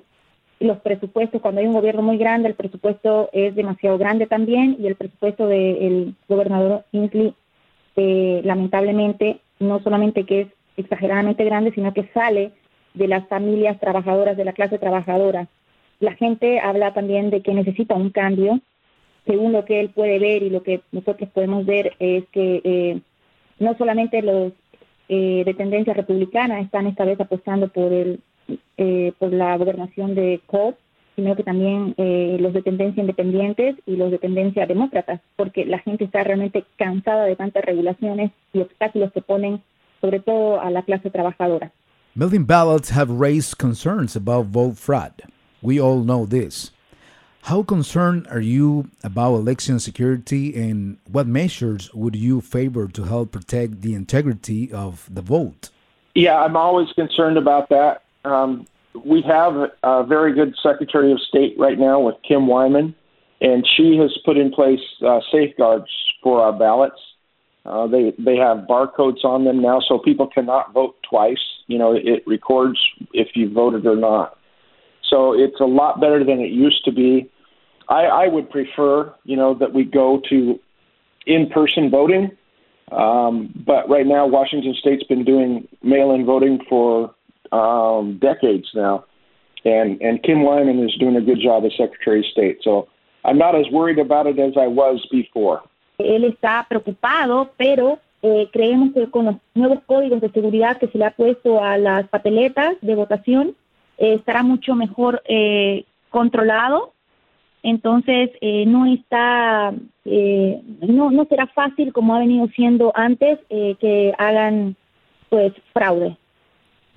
los 0.60 0.80
presupuestos, 0.80 1.42
cuando 1.42 1.62
hay 1.62 1.68
un 1.68 1.74
gobierno 1.74 2.02
muy 2.02 2.18
grande, 2.18 2.48
el 2.48 2.56
presupuesto 2.56 3.30
es 3.34 3.54
demasiado 3.56 3.98
grande 3.98 4.28
también 4.28 4.78
y 4.80 4.88
el 4.88 4.96
presupuesto 4.96 5.48
del 5.48 6.16
gobernador 6.30 6.86
Inslee, 6.92 7.34
eh, 7.96 8.42
lamentablemente, 8.44 9.40
no 9.60 9.82
solamente 9.82 10.26
que 10.26 10.42
es 10.42 10.48
exageradamente 10.78 11.44
grande, 11.44 11.72
sino 11.74 11.94
que 11.94 12.10
sale 12.14 12.52
de 12.94 13.08
las 13.08 13.28
familias 13.28 13.80
trabajadoras, 13.80 14.38
de 14.38 14.46
la 14.46 14.54
clase 14.54 14.78
trabajadora. 14.78 15.48
La 16.00 16.14
gente 16.14 16.60
habla 16.60 16.94
también 16.94 17.30
de 17.30 17.42
que 17.42 17.54
necesita 17.54 17.96
un 17.96 18.10
cambio. 18.10 18.60
Según 19.26 19.54
lo 19.54 19.64
que 19.66 19.80
él 19.80 19.90
puede 19.90 20.20
ver 20.20 20.44
y 20.44 20.50
lo 20.50 20.64
que 20.64 20.82
nosotros 20.92 21.30
podemos 21.30 21.66
ver 21.66 21.94
es 22.00 22.26
que 22.32 22.62
eh, 22.64 23.00
no 23.60 23.76
solamente 23.78 24.22
los 24.22 24.52
eh, 25.08 25.44
de 25.46 25.54
tendencia 25.54 25.94
republicana 25.94 26.60
están 26.60 26.88
esta 26.88 27.06
vez 27.06 27.20
apostando 27.20 27.70
por 27.70 27.94
el 27.94 28.20
eh, 28.78 29.14
por 29.20 29.32
la 29.32 29.56
gobernación 29.58 30.16
de 30.16 30.42
Cobb, 30.48 30.76
sino 31.16 31.36
que 31.36 31.44
también 31.44 31.94
eh, 31.98 32.38
los 32.40 32.54
de 32.54 32.62
tendencia 32.62 33.02
independientes 33.02 33.76
y 33.86 33.96
los 33.96 34.12
de 34.12 34.18
tendencia 34.18 34.66
demócratas, 34.66 35.22
porque 35.36 35.66
la 35.66 35.80
gente 35.80 36.04
está 36.04 36.24
realmente 36.24 36.66
cansada 36.76 37.26
de 37.26 37.36
tantas 37.36 37.64
regulaciones 37.64 38.32
y 38.52 38.60
obstáculos 38.60 39.12
que 39.14 39.22
ponen 39.22 39.62
sobre 40.04 40.20
todo 40.20 40.60
a 40.62 40.70
la 40.70 40.82
clase 40.82 41.10
trabajadora. 41.10 41.72
Million 42.16 42.44
ballots 42.44 42.90
have 42.90 43.10
raised 43.10 43.58
concerns 43.58 44.16
about 44.16 44.48
vote 44.48 44.78
fraud. 44.78 45.14
We 45.62 45.80
all 45.80 46.04
know 46.04 46.26
this. 46.26 46.72
How 47.44 47.64
concerned 47.64 48.28
are 48.30 48.42
you 48.42 48.90
about 49.04 49.36
election 49.36 49.80
security 49.80 50.56
and 50.56 50.98
what 51.10 51.26
measures 51.26 51.94
would 51.94 52.16
you 52.16 52.42
favor 52.42 52.88
to 52.88 53.04
help 53.04 53.32
protect 53.32 53.82
the 53.82 53.96
integrity 53.96 54.72
of 54.72 55.08
the 55.14 55.22
vote? 55.22 55.70
Yeah, 56.16 56.38
I'm 56.42 56.56
always 56.56 56.90
concerned 56.94 57.38
about 57.38 57.70
that. 57.70 58.04
Um, 58.24 58.68
we 59.06 59.22
have 59.24 59.72
a 59.84 60.04
very 60.04 60.34
good 60.34 60.54
Secretary 60.62 61.12
of 61.12 61.20
State 61.20 61.56
right 61.58 61.80
now 61.80 62.00
with 62.00 62.16
Kim 62.28 62.48
Wyman, 62.48 62.94
and 63.42 63.68
she 63.76 63.98
has 63.98 64.16
put 64.24 64.38
in 64.38 64.52
place 64.52 64.80
uh, 65.06 65.20
safeguards 65.32 65.90
for 66.22 66.42
our 66.42 66.54
ballots. 66.54 67.00
Uh, 67.66 67.88
they 67.88 68.14
they 68.20 68.36
have 68.36 68.68
barcodes 68.68 69.24
on 69.24 69.46
them 69.46 69.62
now, 69.62 69.80
so 69.88 69.98
people 69.98 70.28
cannot 70.28 70.74
vote 70.74 70.96
twice. 71.10 71.38
You 71.68 71.78
know, 71.78 71.94
it 71.96 72.24
records 72.28 72.78
if 73.14 73.30
you 73.36 73.52
voted 73.52 73.86
or 73.86 73.96
not. 73.96 74.38
So 75.10 75.34
it's 75.34 75.60
a 75.62 75.66
lot 75.66 76.02
better 76.02 76.24
than 76.24 76.40
it 76.40 76.52
used 76.52 76.84
to 76.86 76.92
be. 76.92 77.30
I, 77.88 78.04
I 78.06 78.28
would 78.28 78.50
prefer, 78.50 79.14
you 79.24 79.38
know, 79.38 79.54
that 79.60 79.74
we 79.74 79.84
go 79.84 80.22
to 80.30 80.60
in-person 81.26 81.90
voting. 81.90 82.32
Um, 82.92 83.54
but 83.66 83.90
right 83.90 84.06
now, 84.06 84.28
Washington 84.28 84.76
State's 84.80 85.04
been 85.04 85.24
doing 85.24 85.68
mail-in 85.82 86.26
voting 86.26 86.60
for 86.70 87.14
um, 87.52 88.20
decades 88.22 88.68
now, 88.76 89.06
and 89.64 90.02
and 90.02 90.22
Kim 90.22 90.44
Wyman 90.44 90.84
is 90.84 90.94
doing 91.00 91.16
a 91.16 91.22
good 91.22 91.40
job 91.42 91.64
as 91.66 91.72
Secretary 91.78 92.20
of 92.20 92.26
State. 92.26 92.60
So 92.62 92.90
I'm 93.24 93.38
not 93.38 93.56
as 93.56 93.66
worried 93.72 94.00
about 94.00 94.28
it 94.28 94.38
as 94.38 94.54
I 94.60 94.68
was 94.68 95.06
before. 95.12 95.62
Él 96.04 96.24
está 96.24 96.66
preocupado, 96.68 97.52
pero 97.58 98.00
eh, 98.22 98.48
creemos 98.52 98.94
que 98.94 99.10
con 99.10 99.26
los 99.26 99.36
nuevos 99.54 99.80
códigos 99.86 100.22
de 100.22 100.32
seguridad 100.32 100.78
que 100.78 100.88
se 100.88 100.98
le 100.98 101.06
ha 101.06 101.12
puesto 101.12 101.64
a 101.64 101.78
las 101.78 102.08
papeletas 102.08 102.76
de 102.82 102.96
votación 102.96 103.56
eh, 103.98 104.14
estará 104.14 104.44
mucho 104.44 104.76
mejor 104.76 105.22
eh, 105.26 105.86
controlado. 106.10 106.94
Entonces 107.64 108.30
eh, 108.42 108.66
no 108.66 108.86
está, 108.86 109.74
eh, 110.06 110.62
no, 110.82 111.12
no 111.12 111.26
será 111.26 111.48
fácil 111.48 111.94
como 111.94 112.16
ha 112.16 112.20
venido 112.20 112.48
siendo 112.56 112.92
antes 112.96 113.40
que 113.50 114.14
hagan 114.18 114.76
pues 115.30 115.54
fraude. 115.74 116.18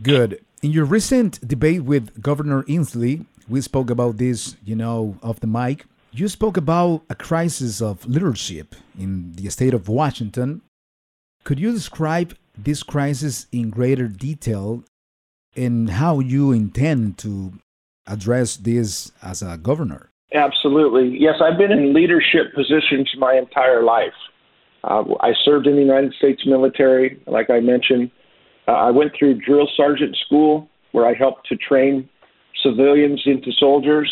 Good. 0.02 0.38
In 0.62 0.72
your 0.72 0.84
recent 0.84 1.38
debate 1.46 1.80
with 1.80 2.20
Governor 2.20 2.64
Inslee, 2.66 3.24
we 3.48 3.60
spoke 3.60 3.90
about 3.90 4.18
this, 4.18 4.56
you 4.64 4.74
know, 4.74 5.16
off 5.22 5.40
the 5.40 5.46
mic. 5.46 5.86
You 6.18 6.28
spoke 6.28 6.56
about 6.56 7.02
a 7.10 7.14
crisis 7.14 7.82
of 7.82 8.06
leadership 8.06 8.74
in 8.98 9.32
the 9.34 9.50
state 9.50 9.74
of 9.74 9.86
Washington. 9.86 10.62
Could 11.44 11.60
you 11.60 11.72
describe 11.72 12.34
this 12.56 12.82
crisis 12.82 13.46
in 13.52 13.68
greater 13.68 14.08
detail 14.08 14.82
and 15.54 15.90
how 15.90 16.20
you 16.20 16.52
intend 16.52 17.18
to 17.18 17.52
address 18.06 18.56
this 18.56 19.12
as 19.22 19.42
a 19.42 19.58
governor? 19.58 20.08
Absolutely. 20.32 21.18
Yes, 21.20 21.34
I've 21.42 21.58
been 21.58 21.70
in 21.70 21.92
leadership 21.92 22.54
positions 22.54 23.10
my 23.18 23.34
entire 23.34 23.82
life. 23.82 24.16
Uh, 24.84 25.04
I 25.20 25.34
served 25.44 25.66
in 25.66 25.74
the 25.74 25.82
United 25.82 26.14
States 26.14 26.46
military, 26.46 27.20
like 27.26 27.50
I 27.50 27.60
mentioned. 27.60 28.10
Uh, 28.66 28.72
I 28.72 28.90
went 28.90 29.12
through 29.18 29.34
drill 29.34 29.68
sergeant 29.76 30.16
school 30.24 30.70
where 30.92 31.06
I 31.06 31.12
helped 31.12 31.46
to 31.48 31.56
train 31.56 32.08
civilians 32.62 33.22
into 33.26 33.52
soldiers. 33.52 34.10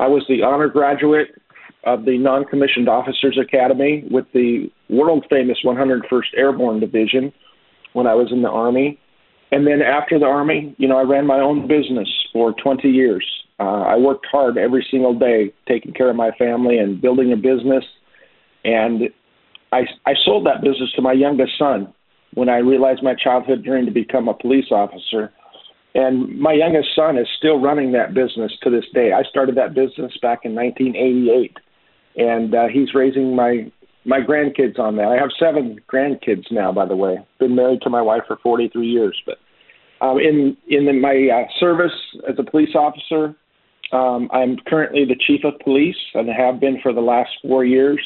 I 0.00 0.08
was 0.08 0.24
the 0.28 0.42
honor 0.42 0.68
graduate 0.68 1.28
of 1.84 2.06
the 2.06 2.16
Non 2.16 2.46
Commissioned 2.46 2.88
Officers 2.88 3.38
Academy 3.40 4.02
with 4.10 4.24
the 4.32 4.70
world 4.88 5.26
famous 5.28 5.58
101st 5.62 6.36
Airborne 6.36 6.80
Division 6.80 7.32
when 7.92 8.06
I 8.06 8.14
was 8.14 8.32
in 8.32 8.40
the 8.40 8.48
Army. 8.48 8.98
And 9.52 9.66
then 9.66 9.82
after 9.82 10.18
the 10.18 10.24
Army, 10.24 10.74
you 10.78 10.88
know, 10.88 10.96
I 10.96 11.02
ran 11.02 11.26
my 11.26 11.40
own 11.40 11.68
business 11.68 12.08
for 12.32 12.54
20 12.54 12.88
years. 12.88 13.26
Uh, 13.58 13.82
I 13.82 13.96
worked 13.98 14.26
hard 14.30 14.56
every 14.56 14.86
single 14.90 15.18
day 15.18 15.52
taking 15.68 15.92
care 15.92 16.08
of 16.08 16.16
my 16.16 16.30
family 16.38 16.78
and 16.78 17.00
building 17.00 17.32
a 17.32 17.36
business. 17.36 17.84
And 18.64 19.02
I, 19.70 19.80
I 20.06 20.14
sold 20.24 20.46
that 20.46 20.62
business 20.62 20.90
to 20.96 21.02
my 21.02 21.12
youngest 21.12 21.58
son 21.58 21.92
when 22.32 22.48
I 22.48 22.58
realized 22.58 23.02
my 23.02 23.14
childhood 23.14 23.64
dream 23.64 23.84
to 23.84 23.92
become 23.92 24.28
a 24.28 24.34
police 24.34 24.70
officer. 24.70 25.30
And 25.94 26.38
my 26.38 26.52
youngest 26.52 26.88
son 26.94 27.18
is 27.18 27.26
still 27.36 27.60
running 27.60 27.92
that 27.92 28.14
business 28.14 28.52
to 28.62 28.70
this 28.70 28.84
day. 28.94 29.12
I 29.12 29.22
started 29.28 29.56
that 29.56 29.74
business 29.74 30.12
back 30.22 30.40
in 30.44 30.54
1988, 30.54 31.56
and 32.16 32.54
uh, 32.54 32.68
he's 32.72 32.94
raising 32.94 33.34
my 33.34 33.70
my 34.06 34.20
grandkids 34.20 34.78
on 34.78 34.96
that. 34.96 35.08
I 35.08 35.16
have 35.16 35.28
seven 35.38 35.78
grandkids 35.92 36.50
now, 36.50 36.72
by 36.72 36.86
the 36.86 36.96
way. 36.96 37.18
Been 37.38 37.54
married 37.54 37.82
to 37.82 37.90
my 37.90 38.00
wife 38.00 38.22
for 38.26 38.38
43 38.42 38.86
years, 38.86 39.20
but 39.26 39.38
um, 40.00 40.18
in 40.18 40.56
in 40.68 41.00
my 41.00 41.28
uh, 41.32 41.48
service 41.58 41.92
as 42.28 42.36
a 42.38 42.48
police 42.48 42.74
officer, 42.74 43.34
um, 43.92 44.30
I'm 44.32 44.56
currently 44.66 45.04
the 45.04 45.16
chief 45.26 45.44
of 45.44 45.58
police 45.60 45.96
and 46.14 46.28
have 46.28 46.60
been 46.60 46.80
for 46.82 46.92
the 46.92 47.00
last 47.00 47.30
four 47.42 47.64
years. 47.64 48.00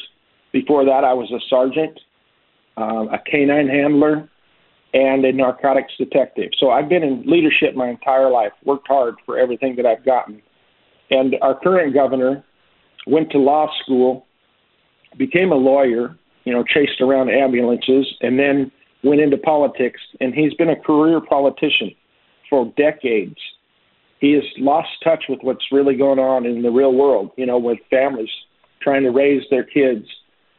Before 0.51 0.85
that, 0.85 1.03
I 1.03 1.13
was 1.13 1.31
a 1.31 1.39
sergeant, 1.49 1.99
um, 2.77 3.09
a 3.13 3.19
canine 3.19 3.67
handler, 3.67 4.27
and 4.95 5.25
a 5.25 5.33
narcotics 5.33 5.91
detective. 5.97 6.51
So 6.57 6.69
I've 6.69 6.87
been 6.87 7.03
in 7.03 7.23
leadership 7.25 7.75
my 7.75 7.89
entire 7.89 8.31
life, 8.31 8.53
worked 8.63 8.87
hard 8.87 9.15
for 9.25 9.37
everything 9.37 9.75
that 9.75 9.85
I've 9.85 10.05
gotten. 10.05 10.41
And 11.11 11.35
our 11.41 11.59
current 11.59 11.93
governor 11.93 12.45
went 13.05 13.29
to 13.31 13.37
law 13.37 13.67
school, 13.83 14.25
became 15.17 15.51
a 15.51 15.55
lawyer, 15.55 16.17
you 16.45 16.53
know, 16.53 16.63
chased 16.63 17.01
around 17.01 17.29
ambulances, 17.29 18.07
and 18.21 18.39
then 18.39 18.71
went 19.03 19.19
into 19.19 19.37
politics. 19.37 19.99
And 20.21 20.33
he's 20.33 20.53
been 20.53 20.69
a 20.69 20.79
career 20.79 21.19
politician 21.19 21.91
for 22.49 22.71
decades. 22.77 23.35
He 24.21 24.31
has 24.31 24.43
lost 24.57 24.87
touch 25.03 25.25
with 25.27 25.39
what's 25.41 25.73
really 25.73 25.97
going 25.97 26.19
on 26.19 26.45
in 26.45 26.61
the 26.61 26.71
real 26.71 26.93
world, 26.93 27.31
you 27.35 27.45
know, 27.45 27.57
with 27.57 27.79
families 27.89 28.29
trying 28.81 29.03
to 29.03 29.09
raise 29.09 29.43
their 29.51 29.65
kids, 29.65 30.05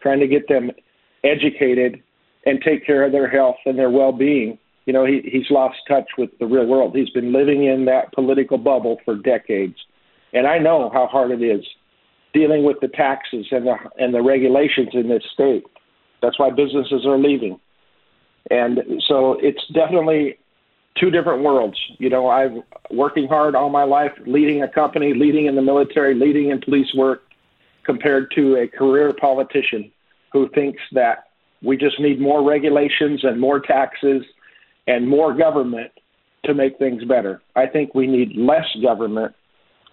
trying 0.03 0.21
to 0.21 0.27
get 0.27 0.47
them 0.47 0.71
educated 1.25 2.03
and 2.47 2.63
take 2.63 2.87
care 2.87 3.05
of 3.05 3.13
their 3.13 3.29
health 3.29 3.57
and 3.67 3.79
their 3.79 3.91
well-being. 3.91 4.59
You 4.87 4.93
know, 4.93 5.05
he, 5.05 5.21
he's 5.25 5.51
lost 5.51 5.79
touch 5.89 6.09
with 6.17 6.31
the 6.39 6.47
real 6.47 6.65
world. 6.65 6.95
He's 6.95 7.11
been 7.11 7.33
living 7.33 7.65
in 7.65 7.85
that 7.87 8.13
political 8.13 8.57
bubble 8.57 8.99
for 9.05 9.17
decades, 9.17 9.75
and 10.33 10.47
I 10.47 10.59
know 10.59 10.91
how 10.93 11.09
hard 11.09 11.33
it 11.33 11.43
is 11.43 11.67
dealing 12.33 12.65
with 12.65 12.77
the 12.81 12.89
taxes 12.89 13.47
and 13.51 13.67
the 13.67 13.75
and 13.99 14.15
the 14.15 14.23
regulations 14.23 14.91
in 14.93 15.09
this 15.09 15.25
state. 15.35 15.65
That's 16.23 16.39
why 16.39 16.51
businesses 16.51 17.05
are 17.05 17.19
leaving, 17.19 17.59
and 18.51 18.81
so 19.09 19.37
it's 19.43 19.67
definitely 19.75 20.39
two 20.97 21.11
different 21.11 21.43
worlds. 21.43 21.79
You 21.99 22.09
know, 22.09 22.29
I've 22.29 22.53
working 22.91 23.27
hard 23.27 23.57
all 23.57 23.71
my 23.71 23.85
life, 23.85 24.13
leading 24.25 24.63
a 24.63 24.69
company, 24.69 25.15
leading 25.15 25.47
in 25.47 25.57
the 25.57 25.63
military, 25.63 26.15
leading 26.15 26.51
in 26.51 26.61
police 26.61 26.95
work, 26.95 27.23
compared 27.85 28.31
to 28.37 28.57
a 28.57 28.69
career 28.69 29.13
politician 29.21 29.91
who 30.33 30.49
thinks 30.51 30.81
that 30.93 31.26
we 31.63 31.77
just 31.77 31.99
need 32.01 32.21
more 32.21 32.43
regulations 32.43 33.25
and 33.25 33.41
more 33.41 33.61
taxes 33.61 34.25
and 34.87 35.09
more 35.09 35.35
government 35.35 35.93
to 36.45 36.55
make 36.55 36.79
things 36.79 37.05
better. 37.05 37.43
I 37.55 37.67
think 37.67 37.95
we 37.95 38.07
need 38.07 38.37
less 38.37 38.67
government, 38.83 39.35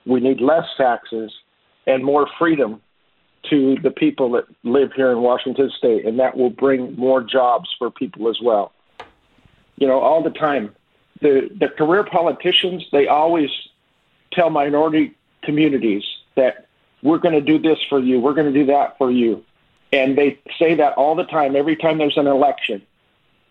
we 0.06 0.20
need 0.20 0.42
less 0.42 0.66
taxes, 0.78 1.32
and 1.88 2.04
more 2.04 2.28
freedom 2.38 2.82
to 3.50 3.78
the 3.84 3.92
people 3.92 4.32
that 4.32 4.46
live 4.64 4.92
here 4.96 5.12
in 5.12 5.22
Washington 5.22 5.72
state, 5.78 6.06
and 6.06 6.20
that 6.20 6.38
will 6.38 6.50
bring 6.50 6.96
more 6.96 7.22
jobs 7.22 7.70
for 7.78 7.92
people 7.92 8.30
as 8.30 8.40
well. 8.42 8.72
You 9.78 9.88
know, 9.88 10.00
all 10.00 10.24
the 10.24 10.30
time, 10.30 10.76
the, 11.22 11.50
the 11.60 11.68
career 11.68 12.04
politicians, 12.04 12.86
they 12.92 13.08
always 13.08 13.50
tell 14.32 14.50
minority 14.50 15.16
communities 15.42 16.04
that 16.36 16.68
we're 17.02 17.18
going 17.18 17.34
to 17.34 17.42
do 17.42 17.60
this 17.60 17.80
for 17.90 18.00
you, 18.00 18.20
we're 18.20 18.34
going 18.34 18.52
to 18.52 18.58
do 18.58 18.66
that 18.68 18.98
for 18.98 19.12
you. 19.12 19.44
And 19.94 20.18
they 20.18 20.40
say 20.58 20.74
that 20.76 20.94
all 20.98 21.16
the 21.16 21.26
time, 21.26 21.56
every 21.56 21.76
time 21.76 22.00
there's 22.00 22.18
an 22.18 22.26
election. 22.26 22.82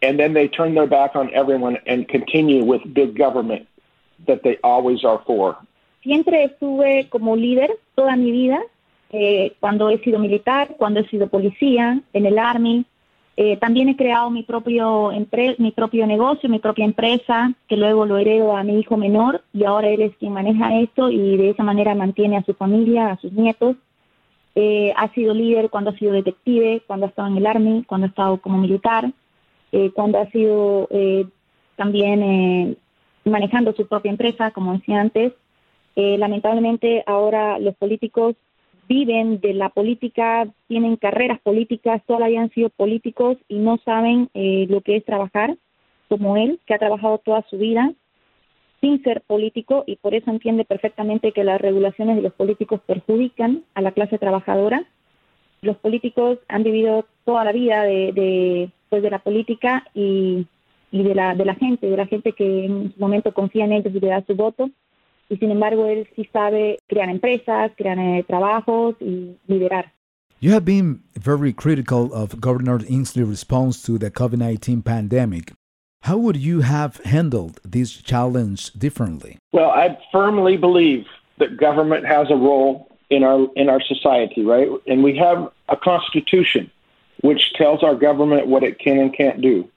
And 0.02 0.18
then 0.18 0.34
they 0.34 0.48
turn 0.48 0.74
their 0.74 0.88
back 0.88 1.14
on 1.14 1.32
everyone 1.32 1.78
and 1.86 2.08
continue 2.08 2.64
with 2.64 2.82
big 2.92 3.16
government 3.16 3.68
that 4.26 4.42
they 4.42 4.58
always 4.64 5.04
are 5.04 5.22
for. 5.24 5.56
Siempre 6.02 6.42
estuve 6.42 7.08
como 7.08 7.36
líder 7.36 7.70
toda 7.94 8.16
mi 8.16 8.32
vida, 8.32 8.60
eh, 9.12 9.52
cuando 9.60 9.88
he 9.88 9.98
sido 9.98 10.18
militar, 10.18 10.74
cuando 10.76 10.98
he 10.98 11.08
sido 11.08 11.28
policía, 11.28 12.00
en 12.12 12.26
el 12.26 12.38
Army. 12.38 12.84
Eh, 13.36 13.56
también 13.58 13.88
he 13.88 13.96
creado 13.96 14.28
mi 14.28 14.42
propio, 14.42 15.12
mi 15.58 15.70
propio 15.70 16.06
negocio, 16.06 16.50
mi 16.50 16.58
propia 16.58 16.84
empresa, 16.84 17.52
que 17.68 17.76
luego 17.76 18.04
lo 18.04 18.18
heredo 18.18 18.56
a 18.56 18.64
mi 18.64 18.80
hijo 18.80 18.96
menor 18.96 19.42
y 19.54 19.64
ahora 19.64 19.88
él 19.88 20.02
es 20.02 20.16
quien 20.16 20.32
maneja 20.32 20.78
esto 20.80 21.08
y 21.10 21.36
de 21.36 21.50
esa 21.50 21.62
manera 21.62 21.94
mantiene 21.94 22.36
a 22.36 22.44
su 22.44 22.52
familia, 22.54 23.12
a 23.12 23.18
sus 23.18 23.32
nietos. 23.32 23.76
Eh, 24.54 24.92
ha 24.96 25.12
sido 25.14 25.32
líder 25.32 25.70
cuando 25.70 25.90
ha 25.90 25.96
sido 25.98 26.12
detective, 26.12 26.82
cuando 26.86 27.06
ha 27.06 27.08
estado 27.08 27.28
en 27.28 27.38
el 27.38 27.46
Army, 27.46 27.84
cuando 27.84 28.06
ha 28.06 28.10
estado 28.10 28.40
como 28.40 28.58
militar, 28.58 29.10
eh, 29.72 29.90
cuando 29.94 30.18
ha 30.18 30.30
sido 30.30 30.88
eh, 30.90 31.26
también 31.76 32.76
manejando 33.24 33.72
su 33.72 33.86
propia 33.86 34.10
empresa, 34.10 34.50
como 34.50 34.74
decía 34.74 35.00
antes. 35.00 35.32
lamentablemente 35.94 37.02
ahora 37.06 37.58
los 37.58 37.74
políticos 37.76 38.36
viven 38.88 39.40
de 39.40 39.54
la 39.54 39.68
política, 39.70 40.46
tienen 40.68 40.96
carreras 40.96 41.40
políticas, 41.40 42.02
todavía 42.06 42.42
han 42.42 42.50
sido 42.50 42.68
políticos 42.68 43.38
y 43.48 43.56
no 43.56 43.78
saben 43.84 44.28
lo 44.34 44.80
que 44.82 44.96
es 44.96 45.04
trabajar, 45.04 45.56
como 46.08 46.36
él, 46.36 46.60
que 46.66 46.74
ha 46.74 46.78
trabajado 46.78 47.18
toda 47.18 47.42
su 47.48 47.56
vida 47.56 47.94
sin 48.82 49.02
ser 49.04 49.22
político 49.22 49.84
y 49.86 49.96
por 49.96 50.12
eso 50.12 50.30
entiende 50.30 50.64
perfectamente 50.64 51.32
que 51.32 51.44
las 51.44 51.60
regulaciones 51.60 52.16
de 52.16 52.22
los 52.22 52.32
políticos 52.34 52.80
perjudican 52.84 53.62
a 53.74 53.80
la 53.80 53.92
clase 53.92 54.18
trabajadora. 54.18 54.84
Los 55.62 55.76
políticos 55.76 56.40
han 56.48 56.64
vivido 56.64 57.06
toda 57.24 57.44
la 57.44 57.52
vida 57.52 57.84
de, 57.84 58.70
pues 58.90 59.02
la 59.04 59.20
política 59.20 59.84
y, 59.94 60.48
y 60.90 61.02
de, 61.04 61.14
la, 61.14 61.36
de 61.36 61.44
la 61.44 61.54
gente, 61.54 61.86
de 61.86 61.96
la 61.96 62.06
gente 62.06 62.32
que 62.32 62.64
en 62.66 62.92
su 62.92 62.98
momento 62.98 63.32
confía 63.32 63.64
en 63.64 63.72
ellos 63.72 63.94
y 63.94 64.00
le 64.00 64.08
da 64.08 64.24
su 64.26 64.34
voto. 64.34 64.68
Y 65.28 65.36
sin 65.36 65.52
embargo, 65.52 65.86
él 65.86 66.08
sí 66.16 66.28
sabe 66.32 66.78
crear 66.88 67.08
empresas, 67.08 67.70
crear 67.76 67.98
eh, 67.98 68.24
trabajos 68.26 68.96
y 69.00 69.36
liderar. 69.46 69.92
You 70.40 70.52
have 70.54 70.64
been 70.64 71.04
very 71.14 71.52
critical 71.52 72.12
of 72.12 72.40
Governor 72.40 72.80
Inslee's 72.88 73.28
response 73.28 73.80
to 73.86 73.96
the 73.96 74.10
COVID 74.10 74.38
19 74.38 74.82
pandemic. 74.82 75.52
How 76.02 76.18
would 76.18 76.36
you 76.36 76.62
have 76.62 76.96
handled 77.04 77.60
this 77.64 77.92
challenge 77.92 78.72
differently? 78.72 79.38
Well, 79.52 79.70
I 79.70 79.96
firmly 80.10 80.56
believe 80.56 81.06
that 81.38 81.56
government 81.56 82.04
has 82.06 82.28
a 82.28 82.34
role 82.34 82.88
in 83.08 83.22
our 83.22 83.46
in 83.54 83.68
our 83.68 83.80
society, 83.80 84.44
right? 84.44 84.68
And 84.88 85.04
we 85.04 85.16
have 85.18 85.52
a 85.68 85.76
constitution 85.76 86.70
which 87.20 87.52
tells 87.52 87.84
our 87.84 87.94
government 87.94 88.48
what 88.48 88.64
it 88.64 88.80
can 88.80 88.98
and 88.98 89.16
can't 89.16 89.40
do. 89.40 89.68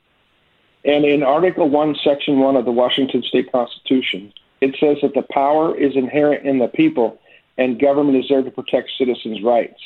And 0.83 1.05
in 1.05 1.21
Article 1.21 1.69
1, 1.69 1.95
Section 2.03 2.39
1 2.39 2.55
of 2.55 2.65
the 2.65 2.71
Washington 2.71 3.21
State 3.21 3.51
Constitution, 3.51 4.33
it 4.61 4.75
says 4.79 4.97
that 5.03 5.13
the 5.13 5.25
power 5.29 5.77
is 5.77 5.95
inherent 5.95 6.45
in 6.45 6.57
the 6.57 6.67
people 6.67 7.19
and 7.57 7.79
government 7.79 8.17
is 8.17 8.27
there 8.29 8.41
to 8.41 8.49
protect 8.49 8.89
citizens' 8.97 9.43
rights. 9.43 9.79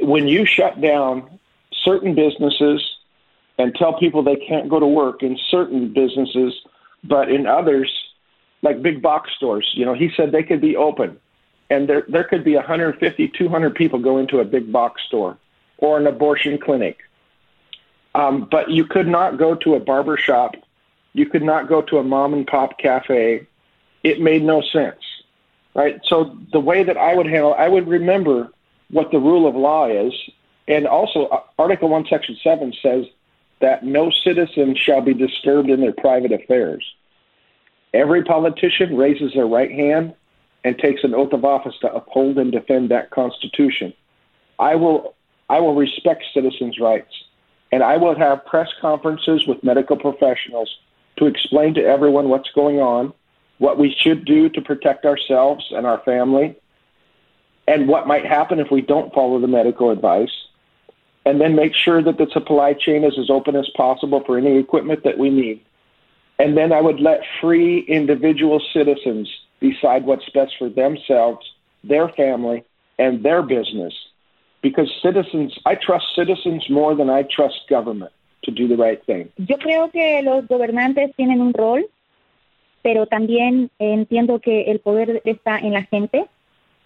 When 0.00 0.28
you 0.28 0.46
shut 0.46 0.80
down 0.80 1.38
certain 1.84 2.14
businesses 2.14 2.95
and 3.58 3.74
tell 3.74 3.98
people 3.98 4.22
they 4.22 4.36
can't 4.36 4.68
go 4.68 4.78
to 4.78 4.86
work 4.86 5.22
in 5.22 5.38
certain 5.50 5.92
businesses, 5.92 6.54
but 7.04 7.30
in 7.30 7.46
others, 7.46 7.90
like 8.62 8.82
big 8.82 9.02
box 9.02 9.30
stores, 9.36 9.68
you 9.74 9.84
know, 9.84 9.94
he 9.94 10.10
said 10.16 10.32
they 10.32 10.42
could 10.42 10.60
be 10.60 10.76
open 10.76 11.18
and 11.70 11.88
there 11.88 12.04
there 12.08 12.24
could 12.24 12.44
be 12.44 12.54
150, 12.54 13.28
200 13.28 13.74
people 13.74 13.98
go 13.98 14.18
into 14.18 14.40
a 14.40 14.44
big 14.44 14.70
box 14.70 15.02
store 15.06 15.36
or 15.78 15.98
an 15.98 16.06
abortion 16.06 16.58
clinic. 16.58 16.98
Um, 18.14 18.48
but 18.50 18.70
you 18.70 18.84
could 18.84 19.06
not 19.06 19.36
go 19.36 19.54
to 19.56 19.74
a 19.74 19.80
barber 19.80 20.16
shop. 20.16 20.54
You 21.12 21.26
could 21.26 21.42
not 21.42 21.68
go 21.68 21.82
to 21.82 21.98
a 21.98 22.04
mom 22.04 22.32
and 22.32 22.46
pop 22.46 22.78
cafe. 22.78 23.46
It 24.02 24.20
made 24.20 24.42
no 24.42 24.62
sense, 24.62 25.00
right? 25.74 26.00
So 26.06 26.36
the 26.52 26.60
way 26.60 26.82
that 26.84 26.96
I 26.96 27.14
would 27.14 27.26
handle, 27.26 27.54
I 27.54 27.68
would 27.68 27.88
remember 27.88 28.50
what 28.90 29.10
the 29.10 29.18
rule 29.18 29.46
of 29.46 29.54
law 29.54 29.88
is, 29.88 30.14
and 30.68 30.86
also 30.86 31.26
uh, 31.26 31.40
Article 31.58 31.88
One, 31.88 32.06
Section 32.08 32.38
Seven 32.42 32.72
says 32.80 33.06
that 33.60 33.84
no 33.84 34.10
citizen 34.10 34.74
shall 34.76 35.00
be 35.00 35.14
disturbed 35.14 35.70
in 35.70 35.80
their 35.80 35.92
private 35.92 36.32
affairs. 36.32 36.84
Every 37.94 38.22
politician 38.22 38.96
raises 38.96 39.32
their 39.32 39.46
right 39.46 39.70
hand 39.70 40.14
and 40.64 40.76
takes 40.78 41.04
an 41.04 41.14
oath 41.14 41.32
of 41.32 41.44
office 41.44 41.74
to 41.80 41.92
uphold 41.92 42.38
and 42.38 42.52
defend 42.52 42.90
that 42.90 43.10
Constitution. 43.10 43.94
I 44.58 44.74
will, 44.74 45.14
I 45.48 45.60
will 45.60 45.74
respect 45.74 46.24
citizens' 46.34 46.78
rights, 46.78 47.12
and 47.72 47.82
I 47.82 47.96
will 47.96 48.14
have 48.16 48.44
press 48.44 48.68
conferences 48.80 49.46
with 49.46 49.62
medical 49.64 49.96
professionals 49.96 50.76
to 51.16 51.26
explain 51.26 51.74
to 51.74 51.82
everyone 51.82 52.28
what's 52.28 52.50
going 52.50 52.80
on, 52.80 53.12
what 53.58 53.78
we 53.78 53.94
should 53.98 54.24
do 54.24 54.48
to 54.50 54.60
protect 54.60 55.06
ourselves 55.06 55.64
and 55.70 55.86
our 55.86 55.98
family, 56.04 56.56
and 57.66 57.88
what 57.88 58.06
might 58.06 58.26
happen 58.26 58.60
if 58.60 58.70
we 58.70 58.82
don't 58.82 59.14
follow 59.14 59.40
the 59.40 59.48
medical 59.48 59.90
advice 59.90 60.46
and 61.26 61.40
then 61.40 61.56
make 61.56 61.74
sure 61.74 62.00
that 62.02 62.18
the 62.18 62.28
supply 62.32 62.72
chain 62.72 63.02
is 63.02 63.18
as 63.18 63.28
open 63.28 63.56
as 63.56 63.68
possible 63.76 64.22
for 64.24 64.38
any 64.38 64.56
equipment 64.56 65.02
that 65.02 65.18
we 65.18 65.28
need. 65.28 65.60
And 66.38 66.56
then 66.56 66.72
I 66.72 66.80
would 66.80 67.00
let 67.00 67.20
free 67.40 67.80
individual 67.88 68.62
citizens 68.72 69.28
decide 69.60 70.06
what's 70.06 70.28
best 70.30 70.52
for 70.56 70.68
themselves, 70.68 71.44
their 71.82 72.08
family, 72.10 72.64
and 72.98 73.24
their 73.24 73.42
business. 73.42 73.92
Because 74.62 74.88
citizens, 75.02 75.58
I 75.66 75.74
trust 75.74 76.06
citizens 76.14 76.70
more 76.70 76.94
than 76.94 77.10
I 77.10 77.24
trust 77.24 77.56
government 77.68 78.12
to 78.44 78.52
do 78.52 78.68
the 78.68 78.76
right 78.76 79.04
thing. 79.04 79.28
Yo 79.36 79.58
creo 79.58 79.90
que 79.90 80.22
los 80.22 80.46
gobernantes 80.46 81.14
tienen 81.16 81.40
un 81.40 81.52
rol, 81.52 81.86
pero 82.82 83.06
también 83.06 83.70
entiendo 83.80 84.38
que 84.38 84.70
el 84.70 84.78
poder 84.78 85.22
está 85.24 85.58
en 85.58 85.72
la 85.72 85.82
gente. 85.82 86.26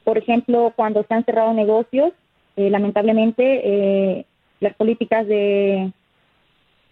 Por 0.05 0.17
ejemplo, 0.17 0.73
cuando 0.75 1.05
se 1.05 1.13
han 1.13 1.25
cerrado 1.25 1.53
negocios, 1.53 2.13
eh, 2.57 2.71
lamentablemente 2.71 3.43
eh, 3.65 4.27
las 4.61 4.75
políticas 4.75 5.27
de, 5.27 5.93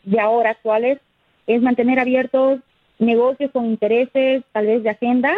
de 0.04 0.20
ahora 0.20 0.50
actuales 0.50 0.98
es 1.46 1.62
mantener 1.62 2.00
abiertos 2.00 2.60
negocios 2.98 3.50
con 3.52 3.66
intereses 3.66 4.42
tal 4.52 4.66
vez 4.66 4.82
de 4.82 4.90
agenda, 4.90 5.34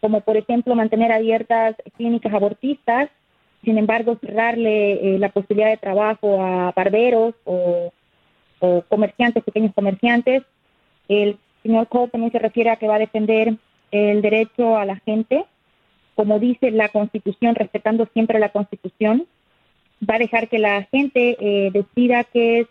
como 0.00 0.20
por 0.20 0.36
ejemplo 0.36 0.74
mantener 0.74 1.12
abiertas 1.12 1.76
clínicas 1.96 2.32
abortistas, 2.32 3.10
sin 3.64 3.78
embargo 3.78 4.16
cerrarle 4.20 5.14
eh, 5.14 5.18
la 5.18 5.28
posibilidad 5.28 5.68
de 5.68 5.76
trabajo 5.76 6.42
a 6.42 6.72
barberos 6.74 7.34
o, 7.44 7.92
o, 8.60 8.82
comerciantes, 8.88 9.44
pequeños 9.44 9.74
comerciantes. 9.74 10.42
El 11.08 11.38
señor 11.62 11.88
Cole 11.88 12.08
también 12.08 12.32
se 12.32 12.38
refiere 12.38 12.70
a 12.70 12.76
que 12.76 12.88
va 12.88 12.94
a 12.94 13.00
defender 13.00 13.54
el 13.90 14.22
derecho 14.22 14.76
a 14.76 14.84
la 14.84 14.96
gente, 14.96 15.44
como 16.14 16.38
dice 16.38 16.70
la 16.70 16.88
Constitución, 16.88 17.54
respetando 17.54 18.08
siempre 18.12 18.38
la 18.38 18.50
Constitución, 18.50 19.26
va 20.08 20.16
a 20.16 20.18
dejar 20.18 20.48
que 20.48 20.58
la 20.58 20.84
gente 20.84 21.36
eh, 21.40 21.70
decida 21.72 22.24
qué 22.24 22.60
es 22.60 22.66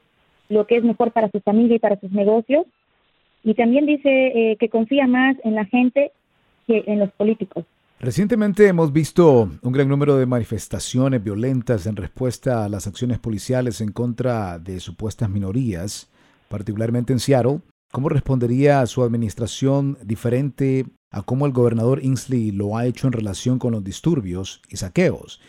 lo 0.49 0.65
que 0.65 0.77
es 0.77 0.83
mejor 0.83 1.11
para 1.11 1.29
su 1.29 1.39
familia 1.41 1.75
y 1.75 1.79
para 1.79 1.99
sus 1.99 2.11
negocios. 2.11 2.65
Y 3.43 3.53
también 3.53 3.85
dice 3.85 4.09
eh, 4.09 4.57
que 4.59 4.69
confía 4.69 5.07
más 5.07 5.37
en 5.43 5.55
la 5.55 5.65
gente 5.65 6.11
que 6.67 6.83
en 6.87 6.99
los 6.99 7.11
políticos. 7.11 7.65
Recientemente 7.99 8.67
hemos 8.67 8.93
visto 8.93 9.49
un 9.61 9.71
gran 9.73 9.89
número 9.89 10.15
de 10.15 10.25
manifestaciones 10.25 11.21
violentas 11.21 11.85
en 11.85 11.97
respuesta 11.97 12.63
a 12.63 12.69
las 12.69 12.87
acciones 12.87 13.19
policiales 13.19 13.81
en 13.81 13.91
contra 13.91 14.57
de 14.57 14.79
supuestas 14.79 15.29
minorías, 15.29 16.09
particularmente 16.47 17.11
en 17.11 17.19
Seattle. 17.19 17.59
¿Cómo 17.91 18.07
respondería 18.07 18.85
su 18.85 19.03
administración 19.03 19.97
diferente 20.03 20.85
a 21.11 21.23
cómo 21.23 21.45
el 21.45 21.51
gobernador 21.51 22.03
Inslee 22.03 22.51
lo 22.51 22.77
ha 22.77 22.85
hecho 22.85 23.07
en 23.07 23.13
relación 23.13 23.59
con 23.59 23.73
los 23.73 23.83
disturbios 23.83 24.61
y 24.69 24.77
saqueos? 24.77 25.41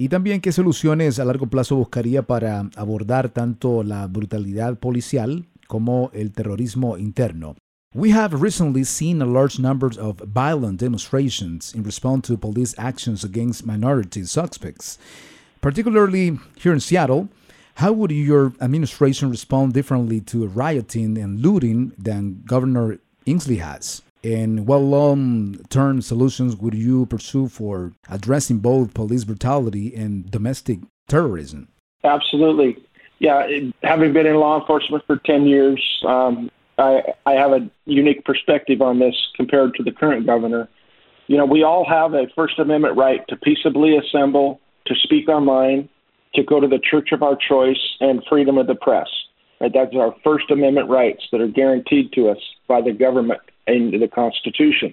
Y 0.00 0.08
también 0.08 0.40
qué 0.40 0.52
soluciones 0.52 1.18
a 1.18 1.24
largo 1.24 1.48
plazo 1.48 1.74
buscaría 1.74 2.22
para 2.22 2.70
abordar 2.76 3.30
tanto 3.30 3.82
la 3.82 4.06
brutalidad 4.06 4.78
policial 4.78 5.48
como 5.66 6.12
el 6.14 6.30
terrorismo 6.30 6.96
interno. 6.98 7.56
We 7.96 8.12
have 8.12 8.40
recently 8.40 8.84
seen 8.84 9.20
a 9.20 9.26
large 9.26 9.58
number 9.58 9.90
of 9.98 10.22
violent 10.24 10.80
demonstrations 10.80 11.74
in 11.74 11.82
response 11.82 12.28
to 12.28 12.38
police 12.38 12.76
actions 12.78 13.24
against 13.24 13.66
minority 13.66 14.24
suspects. 14.24 15.00
Particularly 15.60 16.38
here 16.54 16.72
in 16.72 16.80
Seattle, 16.80 17.28
how 17.74 17.90
would 17.90 18.12
your 18.12 18.52
administration 18.60 19.30
respond 19.30 19.72
differently 19.72 20.20
to 20.26 20.46
rioting 20.46 21.18
and 21.18 21.40
looting 21.40 21.90
than 21.98 22.44
Governor 22.46 23.00
Inslee 23.26 23.58
has? 23.58 24.02
And 24.24 24.66
what 24.66 24.78
long 24.78 25.60
term 25.68 26.02
solutions 26.02 26.56
would 26.56 26.74
you 26.74 27.06
pursue 27.06 27.48
for 27.48 27.92
addressing 28.08 28.58
both 28.58 28.94
police 28.94 29.24
brutality 29.24 29.94
and 29.94 30.30
domestic 30.30 30.80
terrorism? 31.08 31.68
Absolutely. 32.04 32.82
Yeah, 33.20 33.46
having 33.82 34.12
been 34.12 34.26
in 34.26 34.36
law 34.36 34.60
enforcement 34.60 35.04
for 35.06 35.16
10 35.16 35.46
years, 35.46 35.82
um, 36.06 36.50
I, 36.78 37.02
I 37.26 37.32
have 37.32 37.50
a 37.50 37.68
unique 37.84 38.24
perspective 38.24 38.80
on 38.80 39.00
this 39.00 39.14
compared 39.34 39.74
to 39.74 39.82
the 39.82 39.90
current 39.90 40.24
governor. 40.24 40.68
You 41.26 41.36
know, 41.36 41.44
we 41.44 41.64
all 41.64 41.84
have 41.84 42.14
a 42.14 42.28
First 42.34 42.58
Amendment 42.58 42.96
right 42.96 43.26
to 43.28 43.36
peaceably 43.36 43.96
assemble, 43.96 44.60
to 44.86 44.94
speak 44.94 45.28
our 45.28 45.40
mind, 45.40 45.88
to 46.34 46.42
go 46.44 46.60
to 46.60 46.68
the 46.68 46.78
church 46.78 47.10
of 47.12 47.22
our 47.22 47.36
choice, 47.36 47.80
and 48.00 48.22
freedom 48.28 48.56
of 48.56 48.68
the 48.68 48.76
press. 48.76 49.08
Right? 49.60 49.72
That's 49.72 49.94
our 49.96 50.14
First 50.22 50.50
Amendment 50.50 50.88
rights 50.88 51.24
that 51.32 51.40
are 51.40 51.48
guaranteed 51.48 52.12
to 52.12 52.28
us 52.28 52.38
by 52.68 52.80
the 52.80 52.92
government 52.92 53.40
and 53.68 53.92
the 53.92 54.08
Constitution. 54.08 54.92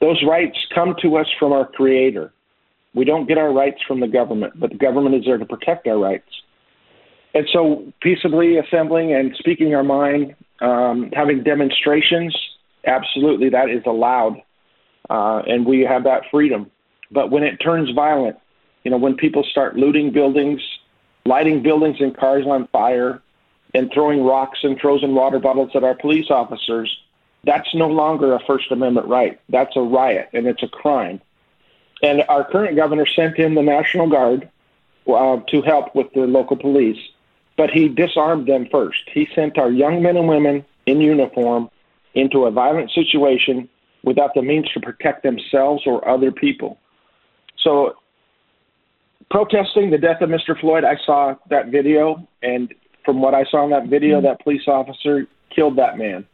Those 0.00 0.22
rights 0.26 0.56
come 0.74 0.94
to 1.02 1.16
us 1.16 1.26
from 1.38 1.52
our 1.52 1.66
Creator. 1.66 2.32
We 2.94 3.04
don't 3.04 3.26
get 3.26 3.38
our 3.38 3.52
rights 3.52 3.80
from 3.86 4.00
the 4.00 4.08
government, 4.08 4.58
but 4.58 4.70
the 4.70 4.76
government 4.76 5.14
is 5.16 5.24
there 5.26 5.38
to 5.38 5.44
protect 5.44 5.86
our 5.86 5.98
rights. 5.98 6.28
And 7.34 7.46
so, 7.52 7.92
peaceably 8.00 8.56
assembling 8.56 9.12
and 9.12 9.34
speaking 9.36 9.74
our 9.74 9.84
mind 9.84 10.34
um, 10.60 11.10
having 11.12 11.42
demonstrations, 11.42 12.36
absolutely, 12.86 13.50
that 13.50 13.68
is 13.68 13.82
allowed, 13.86 14.40
uh, 15.10 15.42
and 15.46 15.66
we 15.66 15.80
have 15.80 16.04
that 16.04 16.22
freedom. 16.30 16.70
But 17.10 17.30
when 17.30 17.42
it 17.42 17.56
turns 17.58 17.90
violent, 17.94 18.36
you 18.84 18.90
know, 18.90 18.96
when 18.96 19.16
people 19.16 19.44
start 19.50 19.76
looting 19.76 20.12
buildings, 20.12 20.60
lighting 21.24 21.62
buildings 21.62 21.96
and 22.00 22.16
cars 22.16 22.44
on 22.46 22.68
fire, 22.68 23.22
and 23.74 23.90
throwing 23.92 24.24
rocks 24.24 24.60
and 24.62 24.80
frozen 24.80 25.14
water 25.14 25.38
bottles 25.38 25.70
at 25.74 25.84
our 25.84 25.94
police 25.94 26.30
officers, 26.30 26.96
that's 27.46 27.74
no 27.74 27.88
longer 27.88 28.34
a 28.34 28.40
First 28.46 28.70
Amendment 28.70 29.06
right. 29.06 29.40
That's 29.48 29.76
a 29.76 29.80
riot, 29.80 30.28
and 30.32 30.46
it's 30.46 30.62
a 30.62 30.68
crime. 30.68 31.20
And 32.02 32.22
our 32.28 32.44
current 32.44 32.76
governor 32.76 33.06
sent 33.06 33.38
in 33.38 33.54
the 33.54 33.62
National 33.62 34.08
Guard 34.08 34.50
uh, 35.06 35.38
to 35.48 35.62
help 35.62 35.94
with 35.94 36.12
the 36.12 36.26
local 36.26 36.56
police 36.56 36.98
but 37.56 37.70
he 37.70 37.88
disarmed 37.88 38.46
them 38.46 38.66
first. 38.70 39.02
He 39.12 39.28
sent 39.34 39.58
our 39.58 39.70
young 39.70 40.02
men 40.02 40.16
and 40.16 40.28
women 40.28 40.64
in 40.84 41.00
uniform 41.00 41.70
into 42.14 42.44
a 42.44 42.50
violent 42.50 42.90
situation 42.90 43.68
without 44.02 44.34
the 44.34 44.42
means 44.42 44.70
to 44.72 44.80
protect 44.80 45.22
themselves 45.22 45.82
or 45.86 46.06
other 46.08 46.30
people. 46.30 46.78
So, 47.58 47.96
protesting 49.30 49.90
the 49.90 49.98
death 49.98 50.20
of 50.20 50.28
Mr. 50.28 50.58
Floyd, 50.58 50.84
I 50.84 50.96
saw 51.04 51.34
that 51.50 51.68
video, 51.68 52.26
and 52.42 52.72
from 53.04 53.20
what 53.20 53.34
I 53.34 53.44
saw 53.50 53.64
in 53.64 53.70
that 53.70 53.88
video, 53.88 54.18
mm-hmm. 54.18 54.26
that 54.26 54.40
police 54.40 54.68
officer 54.68 55.26
killed 55.54 55.76
that 55.76 55.98
man. 55.98 56.26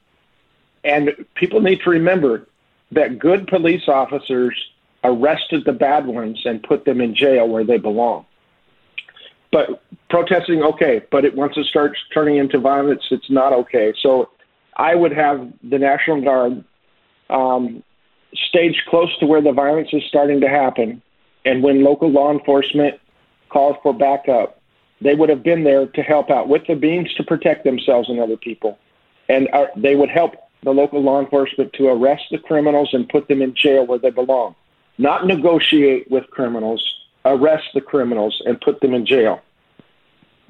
And 0.84 1.12
people 1.34 1.60
need 1.60 1.80
to 1.82 1.90
remember 1.90 2.46
that 2.90 3.18
good 3.18 3.46
police 3.46 3.88
officers 3.88 4.54
arrested 5.04 5.64
the 5.64 5.72
bad 5.72 6.06
ones 6.06 6.42
and 6.44 6.62
put 6.62 6.84
them 6.84 7.00
in 7.00 7.14
jail 7.14 7.48
where 7.48 7.64
they 7.64 7.78
belong. 7.78 8.24
But 9.50 9.82
protesting, 10.08 10.62
okay, 10.62 11.02
but 11.10 11.24
it, 11.24 11.34
once 11.34 11.56
it 11.56 11.66
starts 11.66 11.98
turning 12.12 12.36
into 12.36 12.58
violence, 12.58 13.02
it's 13.10 13.30
not 13.30 13.52
okay. 13.52 13.92
So 14.00 14.30
I 14.76 14.94
would 14.94 15.12
have 15.12 15.52
the 15.62 15.78
National 15.78 16.22
Guard 16.22 16.64
um, 17.28 17.82
staged 18.34 18.82
close 18.88 19.16
to 19.18 19.26
where 19.26 19.42
the 19.42 19.52
violence 19.52 19.88
is 19.92 20.02
starting 20.08 20.40
to 20.40 20.48
happen. 20.48 21.02
And 21.44 21.62
when 21.62 21.82
local 21.82 22.10
law 22.10 22.32
enforcement 22.32 22.98
calls 23.50 23.76
for 23.82 23.92
backup, 23.92 24.60
they 25.00 25.14
would 25.14 25.28
have 25.28 25.42
been 25.42 25.64
there 25.64 25.86
to 25.86 26.02
help 26.02 26.30
out 26.30 26.48
with 26.48 26.66
the 26.66 26.76
means 26.76 27.12
to 27.14 27.24
protect 27.24 27.64
themselves 27.64 28.08
and 28.08 28.20
other 28.20 28.36
people. 28.36 28.78
And 29.28 29.48
uh, 29.52 29.66
they 29.76 29.96
would 29.96 30.08
help 30.08 30.36
the 30.62 30.70
local 30.70 31.02
law 31.02 31.20
enforcement 31.20 31.72
to 31.74 31.88
arrest 31.88 32.24
the 32.30 32.38
criminals 32.38 32.90
and 32.92 33.08
put 33.08 33.28
them 33.28 33.42
in 33.42 33.54
jail 33.54 33.86
where 33.86 33.98
they 33.98 34.10
belong. 34.10 34.54
Not 34.98 35.26
negotiate 35.26 36.10
with 36.10 36.28
criminals, 36.30 36.82
arrest 37.24 37.68
the 37.74 37.80
criminals 37.80 38.40
and 38.44 38.60
put 38.60 38.80
them 38.80 38.94
in 38.94 39.06
jail. 39.06 39.40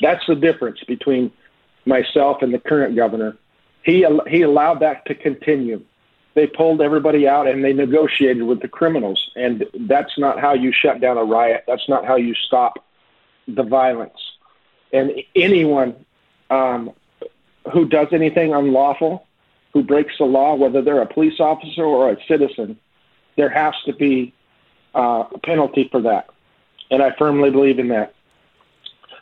That's 0.00 0.24
the 0.26 0.34
difference 0.34 0.80
between 0.86 1.32
myself 1.86 2.42
and 2.42 2.52
the 2.52 2.58
current 2.58 2.96
governor. 2.96 3.36
He 3.82 4.06
he 4.28 4.42
allowed 4.42 4.80
that 4.80 5.06
to 5.06 5.14
continue. 5.14 5.82
They 6.34 6.46
pulled 6.46 6.80
everybody 6.80 7.28
out 7.28 7.46
and 7.46 7.64
they 7.64 7.72
negotiated 7.72 8.42
with 8.44 8.60
the 8.60 8.68
criminals, 8.68 9.30
and 9.36 9.66
that's 9.80 10.18
not 10.18 10.40
how 10.40 10.54
you 10.54 10.72
shut 10.72 11.00
down 11.00 11.18
a 11.18 11.24
riot. 11.24 11.64
That's 11.66 11.88
not 11.88 12.06
how 12.06 12.16
you 12.16 12.34
stop 12.34 12.84
the 13.46 13.62
violence. 13.62 14.18
And 14.92 15.12
anyone 15.34 16.04
um, 16.50 16.92
who 17.72 17.86
does 17.86 18.08
anything 18.12 18.54
unlawful, 18.54 19.26
who 19.72 19.82
breaks 19.82 20.14
the 20.18 20.24
law, 20.24 20.54
whether 20.54 20.82
they're 20.82 21.02
a 21.02 21.06
police 21.06 21.40
officer 21.40 21.84
or 21.84 22.10
a 22.10 22.16
citizen, 22.26 22.78
there 23.36 23.48
has 23.48 23.74
to 23.86 23.92
be 23.94 24.32
uh, 24.94 25.24
a 25.32 25.38
penalty 25.38 25.88
for 25.90 26.02
that 26.02 26.28
and 26.92 27.02
I 27.02 27.10
firmly 27.18 27.50
believe 27.50 27.78
in 27.78 27.88
that. 27.88 28.14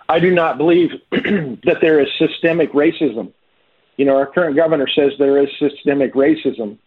I 0.09 0.19
do 0.19 0.35
not 0.35 0.59
believe 0.59 0.91
that 1.13 1.79
there 1.81 2.01
is 2.01 2.09
systemic 2.19 2.73
racism. 2.73 3.33
You 3.97 4.05
know, 4.05 4.17
our 4.17 4.27
current 4.27 4.57
governor 4.57 4.89
says 4.89 5.13
there 5.19 5.39
is 5.39 5.49
systemic 5.59 6.15
racism 6.15 6.79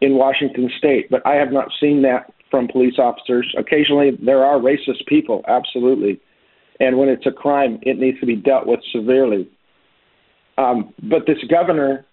in 0.00 0.16
Washington 0.16 0.70
state, 0.76 1.08
but 1.08 1.24
I 1.24 1.36
have 1.36 1.52
not 1.52 1.70
seen 1.80 2.02
that 2.02 2.32
from 2.50 2.66
police 2.66 2.98
officers. 2.98 3.54
Occasionally, 3.56 4.10
there 4.20 4.44
are 4.44 4.58
racist 4.58 5.06
people, 5.06 5.44
absolutely. 5.46 6.20
And 6.80 6.98
when 6.98 7.08
it's 7.08 7.26
a 7.26 7.32
crime, 7.32 7.78
it 7.82 7.98
needs 7.98 8.18
to 8.18 8.26
be 8.26 8.34
dealt 8.34 8.66
with 8.66 8.80
severely. 8.90 9.48
Um, 10.58 10.92
but 11.00 11.26
this 11.26 11.38
governor 11.48 12.04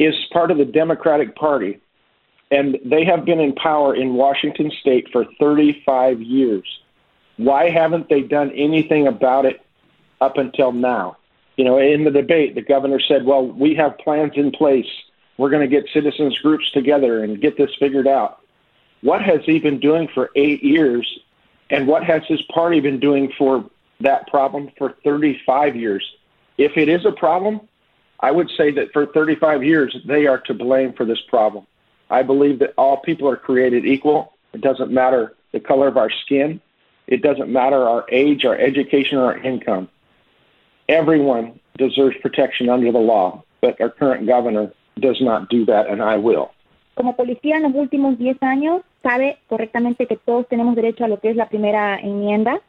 is 0.00 0.14
part 0.32 0.50
of 0.50 0.56
the 0.56 0.64
Democratic 0.64 1.36
Party, 1.36 1.78
and 2.50 2.78
they 2.84 3.04
have 3.04 3.24
been 3.26 3.38
in 3.38 3.54
power 3.54 3.94
in 3.94 4.14
Washington 4.14 4.72
state 4.80 5.08
for 5.12 5.26
35 5.38 6.22
years. 6.22 6.66
Why 7.36 7.68
haven't 7.68 8.08
they 8.08 8.22
done 8.22 8.50
anything 8.52 9.06
about 9.06 9.44
it 9.44 9.60
up 10.20 10.38
until 10.38 10.72
now? 10.72 11.18
You 11.56 11.64
know, 11.64 11.78
in 11.78 12.04
the 12.04 12.10
debate, 12.10 12.54
the 12.54 12.62
governor 12.62 12.98
said, 12.98 13.26
well, 13.26 13.46
we 13.46 13.74
have 13.74 13.98
plans 13.98 14.32
in 14.36 14.50
place. 14.50 14.88
We're 15.36 15.50
going 15.50 15.68
to 15.68 15.80
get 15.80 15.88
citizens 15.92 16.38
groups 16.38 16.70
together 16.70 17.22
and 17.22 17.40
get 17.40 17.58
this 17.58 17.70
figured 17.78 18.08
out. 18.08 18.40
What 19.02 19.22
has 19.22 19.40
he 19.44 19.58
been 19.58 19.80
doing 19.80 20.08
for 20.08 20.30
eight 20.34 20.64
years? 20.64 21.06
And 21.68 21.86
what 21.86 22.04
has 22.04 22.22
his 22.26 22.40
party 22.42 22.80
been 22.80 23.00
doing 23.00 23.32
for 23.36 23.68
that 24.00 24.26
problem 24.28 24.70
for 24.78 24.94
35 25.04 25.76
years? 25.76 26.04
If 26.56 26.76
it 26.76 26.88
is 26.88 27.04
a 27.04 27.12
problem, 27.12 27.60
I 28.20 28.30
would 28.30 28.50
say 28.56 28.70
that 28.72 28.92
for 28.92 29.06
35 29.06 29.64
years, 29.64 29.96
they 30.06 30.26
are 30.26 30.38
to 30.40 30.54
blame 30.54 30.92
for 30.92 31.04
this 31.04 31.20
problem. 31.28 31.66
I 32.10 32.22
believe 32.22 32.58
that 32.58 32.74
all 32.76 32.98
people 32.98 33.28
are 33.28 33.36
created 33.36 33.86
equal. 33.86 34.34
It 34.52 34.60
doesn't 34.60 34.90
matter 34.90 35.34
the 35.52 35.60
color 35.60 35.88
of 35.88 35.96
our 35.96 36.10
skin. 36.10 36.60
It 37.06 37.22
doesn't 37.22 37.50
matter 37.50 37.88
our 37.88 38.04
age, 38.10 38.44
our 38.44 38.56
education, 38.56 39.18
or 39.18 39.26
our 39.26 39.38
income. 39.38 39.88
Everyone 40.88 41.58
deserves 41.78 42.16
protection 42.20 42.68
under 42.68 42.92
the 42.92 42.98
law, 42.98 43.42
but 43.60 43.80
our 43.80 43.90
current 43.90 44.26
governor 44.26 44.72
does 44.98 45.20
not 45.20 45.48
do 45.48 45.64
that, 45.66 45.88
and 45.88 46.02
I 46.02 46.16
will. 46.16 46.50
Como 46.94 47.16
policía 47.16 47.56
en 47.56 47.62
los 47.62 47.74
últimos 47.74 48.18
10 48.18 48.42
años, 48.42 48.82
sabe 49.02 49.38
correctamente 49.48 50.06
que 50.06 50.16
todos 50.16 50.46
tenemos 50.48 50.76
derecho 50.76 51.04
a 51.04 51.08
lo 51.08 51.18
que 51.18 51.30
es 51.30 51.36
la 51.36 51.48
primera 51.48 51.98
enmienda. 51.98 52.60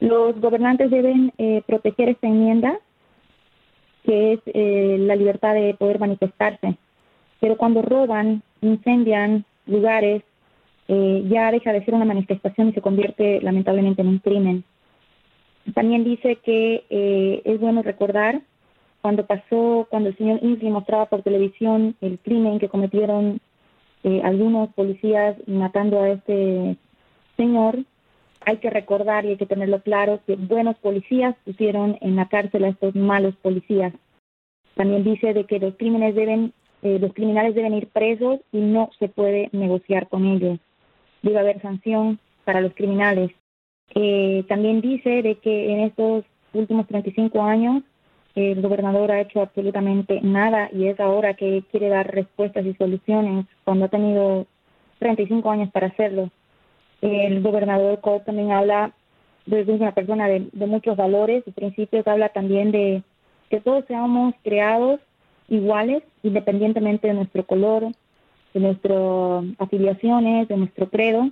Los 0.00 0.40
gobernantes 0.40 0.90
deben 0.90 1.32
eh, 1.38 1.62
proteger 1.66 2.08
esta 2.08 2.26
enmienda, 2.26 2.80
que 4.08 4.32
es 4.32 4.40
eh, 4.46 4.96
la 5.00 5.16
libertad 5.16 5.52
de 5.52 5.74
poder 5.74 6.00
manifestarse. 6.00 6.78
Pero 7.40 7.58
cuando 7.58 7.82
roban, 7.82 8.42
incendian 8.62 9.44
lugares, 9.66 10.22
eh, 10.88 11.24
ya 11.28 11.52
deja 11.52 11.74
de 11.74 11.84
ser 11.84 11.92
una 11.92 12.06
manifestación 12.06 12.70
y 12.70 12.72
se 12.72 12.80
convierte 12.80 13.42
lamentablemente 13.42 14.00
en 14.00 14.08
un 14.08 14.18
crimen. 14.20 14.64
También 15.74 16.04
dice 16.04 16.36
que 16.36 16.86
eh, 16.88 17.42
es 17.44 17.60
bueno 17.60 17.82
recordar 17.82 18.40
cuando 19.02 19.26
pasó, 19.26 19.86
cuando 19.90 20.08
el 20.08 20.16
señor 20.16 20.40
Inslee 20.42 20.70
mostraba 20.70 21.04
por 21.04 21.22
televisión 21.22 21.94
el 22.00 22.18
crimen 22.18 22.58
que 22.58 22.70
cometieron 22.70 23.40
eh, 24.04 24.22
algunos 24.24 24.72
policías 24.72 25.36
matando 25.46 26.00
a 26.00 26.08
este 26.08 26.78
señor, 27.36 27.84
hay 28.48 28.56
que 28.56 28.70
recordar 28.70 29.26
y 29.26 29.28
hay 29.28 29.36
que 29.36 29.44
tenerlo 29.44 29.82
claro 29.82 30.20
que 30.26 30.34
buenos 30.36 30.74
policías 30.76 31.36
pusieron 31.44 31.98
en 32.00 32.16
la 32.16 32.28
cárcel 32.28 32.64
a 32.64 32.68
estos 32.68 32.94
malos 32.94 33.36
policías. 33.42 33.92
También 34.74 35.04
dice 35.04 35.34
de 35.34 35.44
que 35.44 35.58
los 35.58 35.74
crímenes 35.76 36.14
deben, 36.14 36.54
eh, 36.80 36.98
los 36.98 37.12
criminales 37.12 37.54
deben 37.54 37.74
ir 37.74 37.88
presos 37.88 38.40
y 38.50 38.60
no 38.60 38.88
se 38.98 39.08
puede 39.08 39.50
negociar 39.52 40.08
con 40.08 40.24
ellos. 40.24 40.58
Debe 41.20 41.38
haber 41.38 41.60
sanción 41.60 42.18
para 42.44 42.62
los 42.62 42.72
criminales. 42.72 43.32
Eh, 43.94 44.44
también 44.48 44.80
dice 44.80 45.20
de 45.20 45.34
que 45.34 45.70
en 45.70 45.80
estos 45.80 46.24
últimos 46.54 46.86
35 46.86 47.42
años 47.42 47.82
el 48.34 48.62
gobernador 48.62 49.12
ha 49.12 49.20
hecho 49.20 49.42
absolutamente 49.42 50.22
nada 50.22 50.70
y 50.72 50.86
es 50.86 50.98
ahora 51.00 51.34
que 51.34 51.64
quiere 51.70 51.90
dar 51.90 52.10
respuestas 52.10 52.64
y 52.64 52.72
soluciones 52.74 53.44
cuando 53.64 53.84
ha 53.84 53.88
tenido 53.88 54.46
35 55.00 55.50
años 55.50 55.70
para 55.70 55.88
hacerlo. 55.88 56.30
El 57.00 57.42
gobernador 57.42 58.00
Cole 58.00 58.20
también 58.20 58.52
habla 58.52 58.92
desde 59.46 59.72
una 59.72 59.92
persona 59.92 60.26
de, 60.28 60.48
muchos 60.66 60.96
valores 60.96 61.42
y 61.46 61.52
principios, 61.52 62.06
habla 62.06 62.28
también 62.30 62.70
de 62.70 63.02
que 63.50 63.60
todos 63.60 63.84
seamos 63.86 64.34
creados 64.44 65.00
iguales 65.48 66.02
independientemente 66.22 67.08
de 67.08 67.14
nuestro 67.14 67.46
color, 67.46 67.92
de 68.52 68.60
nuestras 68.60 69.44
afiliaciones, 69.58 70.48
de 70.48 70.56
nuestro 70.56 70.90
credo 70.90 71.30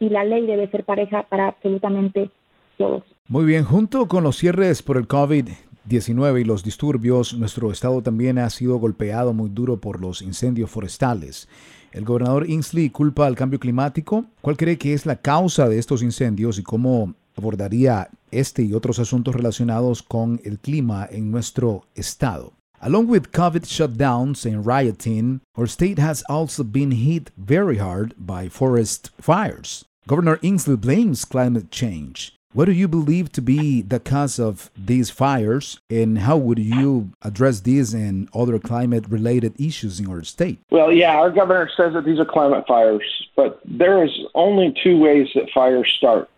y 0.00 0.08
la 0.08 0.24
ley 0.24 0.46
debe 0.46 0.68
ser 0.70 0.84
pareja 0.84 1.22
para 1.22 1.48
absolutamente 1.48 2.30
todos. 2.76 3.04
Muy 3.28 3.44
bien, 3.44 3.64
junto 3.64 4.08
con 4.08 4.24
los 4.24 4.36
cierres 4.36 4.82
por 4.82 4.96
el 4.96 5.06
COVID, 5.06 5.48
19 5.84 6.40
y 6.40 6.44
los 6.44 6.64
disturbios, 6.64 7.34
nuestro 7.34 7.70
estado 7.70 8.02
también 8.02 8.38
ha 8.38 8.50
sido 8.50 8.78
golpeado 8.78 9.32
muy 9.32 9.50
duro 9.50 9.80
por 9.80 10.00
los 10.00 10.22
incendios 10.22 10.70
forestales. 10.70 11.48
El 11.94 12.04
gobernador 12.04 12.50
Inslee 12.50 12.90
culpa 12.90 13.24
al 13.24 13.36
cambio 13.36 13.60
climático. 13.60 14.26
¿Cuál 14.40 14.56
cree 14.56 14.76
que 14.76 14.94
es 14.94 15.06
la 15.06 15.14
causa 15.14 15.68
de 15.68 15.78
estos 15.78 16.02
incendios 16.02 16.58
y 16.58 16.64
cómo 16.64 17.14
abordaría 17.36 18.10
este 18.32 18.64
y 18.64 18.74
otros 18.74 18.98
asuntos 18.98 19.32
relacionados 19.32 20.02
con 20.02 20.40
el 20.42 20.58
clima 20.58 21.06
en 21.08 21.30
nuestro 21.30 21.84
estado? 21.94 22.52
Along 22.80 23.08
with 23.08 23.30
COVID 23.32 23.62
shutdowns 23.62 24.44
and 24.44 24.66
rioting, 24.66 25.40
our 25.56 25.68
state 25.68 26.00
has 26.00 26.24
also 26.28 26.64
been 26.64 26.90
hit 26.90 27.30
very 27.36 27.78
hard 27.78 28.12
by 28.18 28.48
forest 28.48 29.10
fires. 29.20 29.84
Governor 30.08 30.40
Inslee 30.42 30.76
blames 30.76 31.24
climate 31.24 31.70
change. 31.70 32.34
What 32.54 32.66
do 32.66 32.72
you 32.72 32.88
believe 32.88 33.30
to 33.32 33.42
be 33.42 33.82
the 33.82 34.00
cause 34.00 34.38
of 34.38 34.70
these 34.76 35.10
fires, 35.10 35.80
and 35.90 36.18
how 36.20 36.36
would 36.36 36.58
you 36.58 37.10
address 37.20 37.60
these 37.60 37.92
and 37.92 38.28
other 38.32 38.58
climate 38.58 39.04
related 39.08 39.60
issues 39.60 40.00
in 40.00 40.06
our 40.08 40.22
state? 40.22 40.60
Well, 40.70 40.92
yeah, 40.92 41.16
our 41.16 41.30
governor 41.30 41.68
says 41.76 41.92
that 41.94 42.04
these 42.04 42.20
are 42.20 42.24
climate 42.24 42.64
fires, 42.66 43.02
but 43.34 43.60
there 43.64 44.04
is 44.04 44.10
only 44.34 44.72
two 44.82 44.98
ways 44.98 45.26
that 45.34 45.50
fires 45.52 45.92
start 45.98 46.30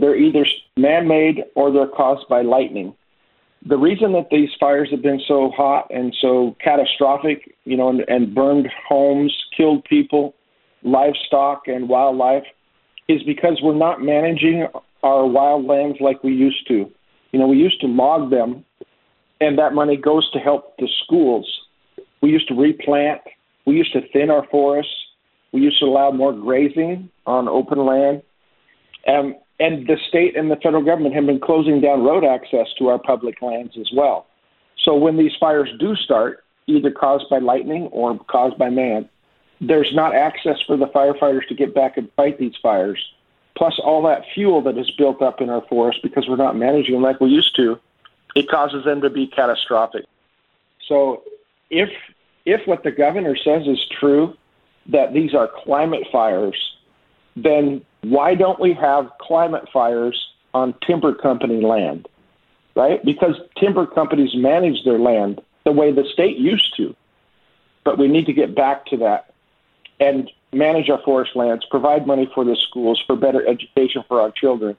they're 0.00 0.16
either 0.16 0.46
man 0.76 1.08
made 1.08 1.44
or 1.54 1.70
they're 1.70 1.86
caused 1.86 2.28
by 2.28 2.42
lightning. 2.42 2.94
The 3.66 3.76
reason 3.76 4.12
that 4.12 4.30
these 4.30 4.48
fires 4.58 4.88
have 4.90 5.02
been 5.02 5.20
so 5.28 5.50
hot 5.50 5.88
and 5.90 6.16
so 6.20 6.56
catastrophic, 6.62 7.54
you 7.64 7.76
know, 7.76 7.90
and, 7.90 8.04
and 8.08 8.34
burned 8.34 8.68
homes, 8.88 9.36
killed 9.54 9.84
people, 9.84 10.34
livestock, 10.82 11.68
and 11.68 11.88
wildlife 11.88 12.44
is 13.10 13.22
because 13.24 13.60
we're 13.62 13.74
not 13.74 14.00
managing 14.00 14.66
our 15.02 15.22
wildlands 15.22 16.00
like 16.00 16.22
we 16.22 16.32
used 16.32 16.66
to. 16.68 16.90
You 17.32 17.38
know, 17.38 17.46
we 17.46 17.56
used 17.56 17.80
to 17.80 17.86
log 17.86 18.30
them, 18.30 18.64
and 19.40 19.58
that 19.58 19.72
money 19.72 19.96
goes 19.96 20.30
to 20.32 20.38
help 20.38 20.76
the 20.78 20.88
schools. 21.04 21.46
We 22.20 22.30
used 22.30 22.48
to 22.48 22.54
replant. 22.54 23.20
We 23.66 23.74
used 23.74 23.92
to 23.94 24.00
thin 24.12 24.30
our 24.30 24.46
forests. 24.50 24.92
We 25.52 25.60
used 25.60 25.78
to 25.80 25.86
allow 25.86 26.10
more 26.10 26.32
grazing 26.32 27.10
on 27.26 27.48
open 27.48 27.84
land. 27.84 28.22
Um, 29.06 29.36
and 29.58 29.86
the 29.86 29.96
state 30.08 30.36
and 30.36 30.50
the 30.50 30.56
federal 30.56 30.84
government 30.84 31.14
have 31.14 31.26
been 31.26 31.40
closing 31.40 31.80
down 31.80 32.02
road 32.04 32.24
access 32.24 32.66
to 32.78 32.88
our 32.88 32.98
public 32.98 33.42
lands 33.42 33.72
as 33.78 33.88
well. 33.94 34.26
So 34.84 34.94
when 34.94 35.16
these 35.16 35.32
fires 35.38 35.68
do 35.78 35.94
start, 35.96 36.44
either 36.66 36.90
caused 36.90 37.24
by 37.30 37.38
lightning 37.38 37.88
or 37.92 38.18
caused 38.30 38.56
by 38.58 38.70
man, 38.70 39.08
there's 39.60 39.92
not 39.94 40.14
access 40.14 40.56
for 40.66 40.76
the 40.76 40.86
firefighters 40.86 41.46
to 41.48 41.54
get 41.54 41.74
back 41.74 41.96
and 41.96 42.10
fight 42.16 42.38
these 42.38 42.54
fires 42.62 42.98
plus 43.60 43.78
all 43.84 44.02
that 44.02 44.24
fuel 44.32 44.62
that 44.62 44.78
is 44.78 44.90
built 44.92 45.20
up 45.20 45.42
in 45.42 45.50
our 45.50 45.60
forest 45.68 46.00
because 46.02 46.26
we're 46.26 46.36
not 46.36 46.56
managing 46.56 46.94
them 46.94 47.02
like 47.02 47.20
we 47.20 47.28
used 47.28 47.54
to, 47.56 47.78
it 48.34 48.48
causes 48.48 48.84
them 48.86 49.02
to 49.02 49.10
be 49.10 49.26
catastrophic. 49.26 50.06
So 50.88 51.22
if 51.68 51.90
if 52.46 52.66
what 52.66 52.84
the 52.84 52.90
governor 52.90 53.36
says 53.36 53.66
is 53.66 53.78
true, 54.00 54.34
that 54.86 55.12
these 55.12 55.34
are 55.34 55.46
climate 55.46 56.06
fires, 56.10 56.56
then 57.36 57.84
why 58.00 58.34
don't 58.34 58.58
we 58.58 58.72
have 58.72 59.10
climate 59.20 59.68
fires 59.70 60.18
on 60.54 60.74
timber 60.86 61.14
company 61.14 61.60
land? 61.60 62.08
Right? 62.74 63.04
Because 63.04 63.34
timber 63.58 63.86
companies 63.86 64.30
manage 64.34 64.84
their 64.84 64.98
land 64.98 65.42
the 65.64 65.72
way 65.72 65.92
the 65.92 66.04
state 66.10 66.38
used 66.38 66.74
to. 66.78 66.96
But 67.84 67.98
we 67.98 68.08
need 68.08 68.24
to 68.24 68.32
get 68.32 68.54
back 68.54 68.86
to 68.86 68.96
that. 68.98 69.34
And 70.00 70.30
manage 70.52 70.88
our 70.88 71.00
forest 71.02 71.36
lands, 71.36 71.64
provide 71.70 72.06
money 72.06 72.28
for 72.34 72.44
the 72.44 72.56
schools, 72.56 73.02
for 73.06 73.16
better 73.16 73.46
education 73.46 74.02
for 74.08 74.20
our 74.20 74.30
children, 74.30 74.76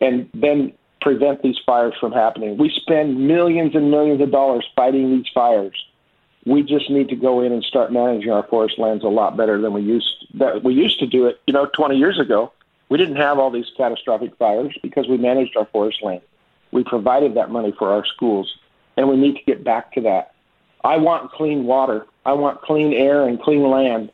and 0.00 0.30
then 0.32 0.72
prevent 1.00 1.42
these 1.42 1.58
fires 1.64 1.94
from 1.98 2.12
happening. 2.12 2.56
We 2.56 2.70
spend 2.70 3.26
millions 3.26 3.74
and 3.74 3.90
millions 3.90 4.20
of 4.20 4.30
dollars 4.30 4.66
fighting 4.76 5.10
these 5.10 5.28
fires. 5.34 5.74
We 6.46 6.62
just 6.62 6.88
need 6.88 7.08
to 7.10 7.16
go 7.16 7.40
in 7.42 7.52
and 7.52 7.62
start 7.64 7.92
managing 7.92 8.30
our 8.30 8.44
forest 8.44 8.78
lands 8.78 9.04
a 9.04 9.08
lot 9.08 9.36
better 9.36 9.60
than 9.60 9.72
we 9.72 9.82
used 9.82 10.26
that 10.34 10.62
we 10.62 10.74
used 10.74 10.98
to 11.00 11.06
do 11.06 11.26
it. 11.26 11.40
You 11.46 11.52
know, 11.52 11.66
20 11.66 11.96
years 11.96 12.18
ago, 12.18 12.52
we 12.88 12.98
didn't 12.98 13.16
have 13.16 13.38
all 13.38 13.50
these 13.50 13.70
catastrophic 13.76 14.36
fires 14.36 14.76
because 14.82 15.06
we 15.08 15.18
managed 15.18 15.56
our 15.56 15.66
forest 15.66 16.02
land. 16.02 16.22
We 16.72 16.84
provided 16.84 17.34
that 17.34 17.50
money 17.50 17.74
for 17.78 17.92
our 17.92 18.06
schools, 18.06 18.54
and 18.96 19.08
we 19.08 19.16
need 19.16 19.36
to 19.36 19.42
get 19.44 19.64
back 19.64 19.92
to 19.92 20.00
that. 20.02 20.34
I 20.82 20.96
want 20.96 21.30
clean 21.32 21.64
water. 21.64 22.06
I 22.24 22.32
want 22.32 22.62
clean 22.62 22.92
air 22.92 23.26
and 23.26 23.40
clean 23.40 23.62
land. 23.68 24.10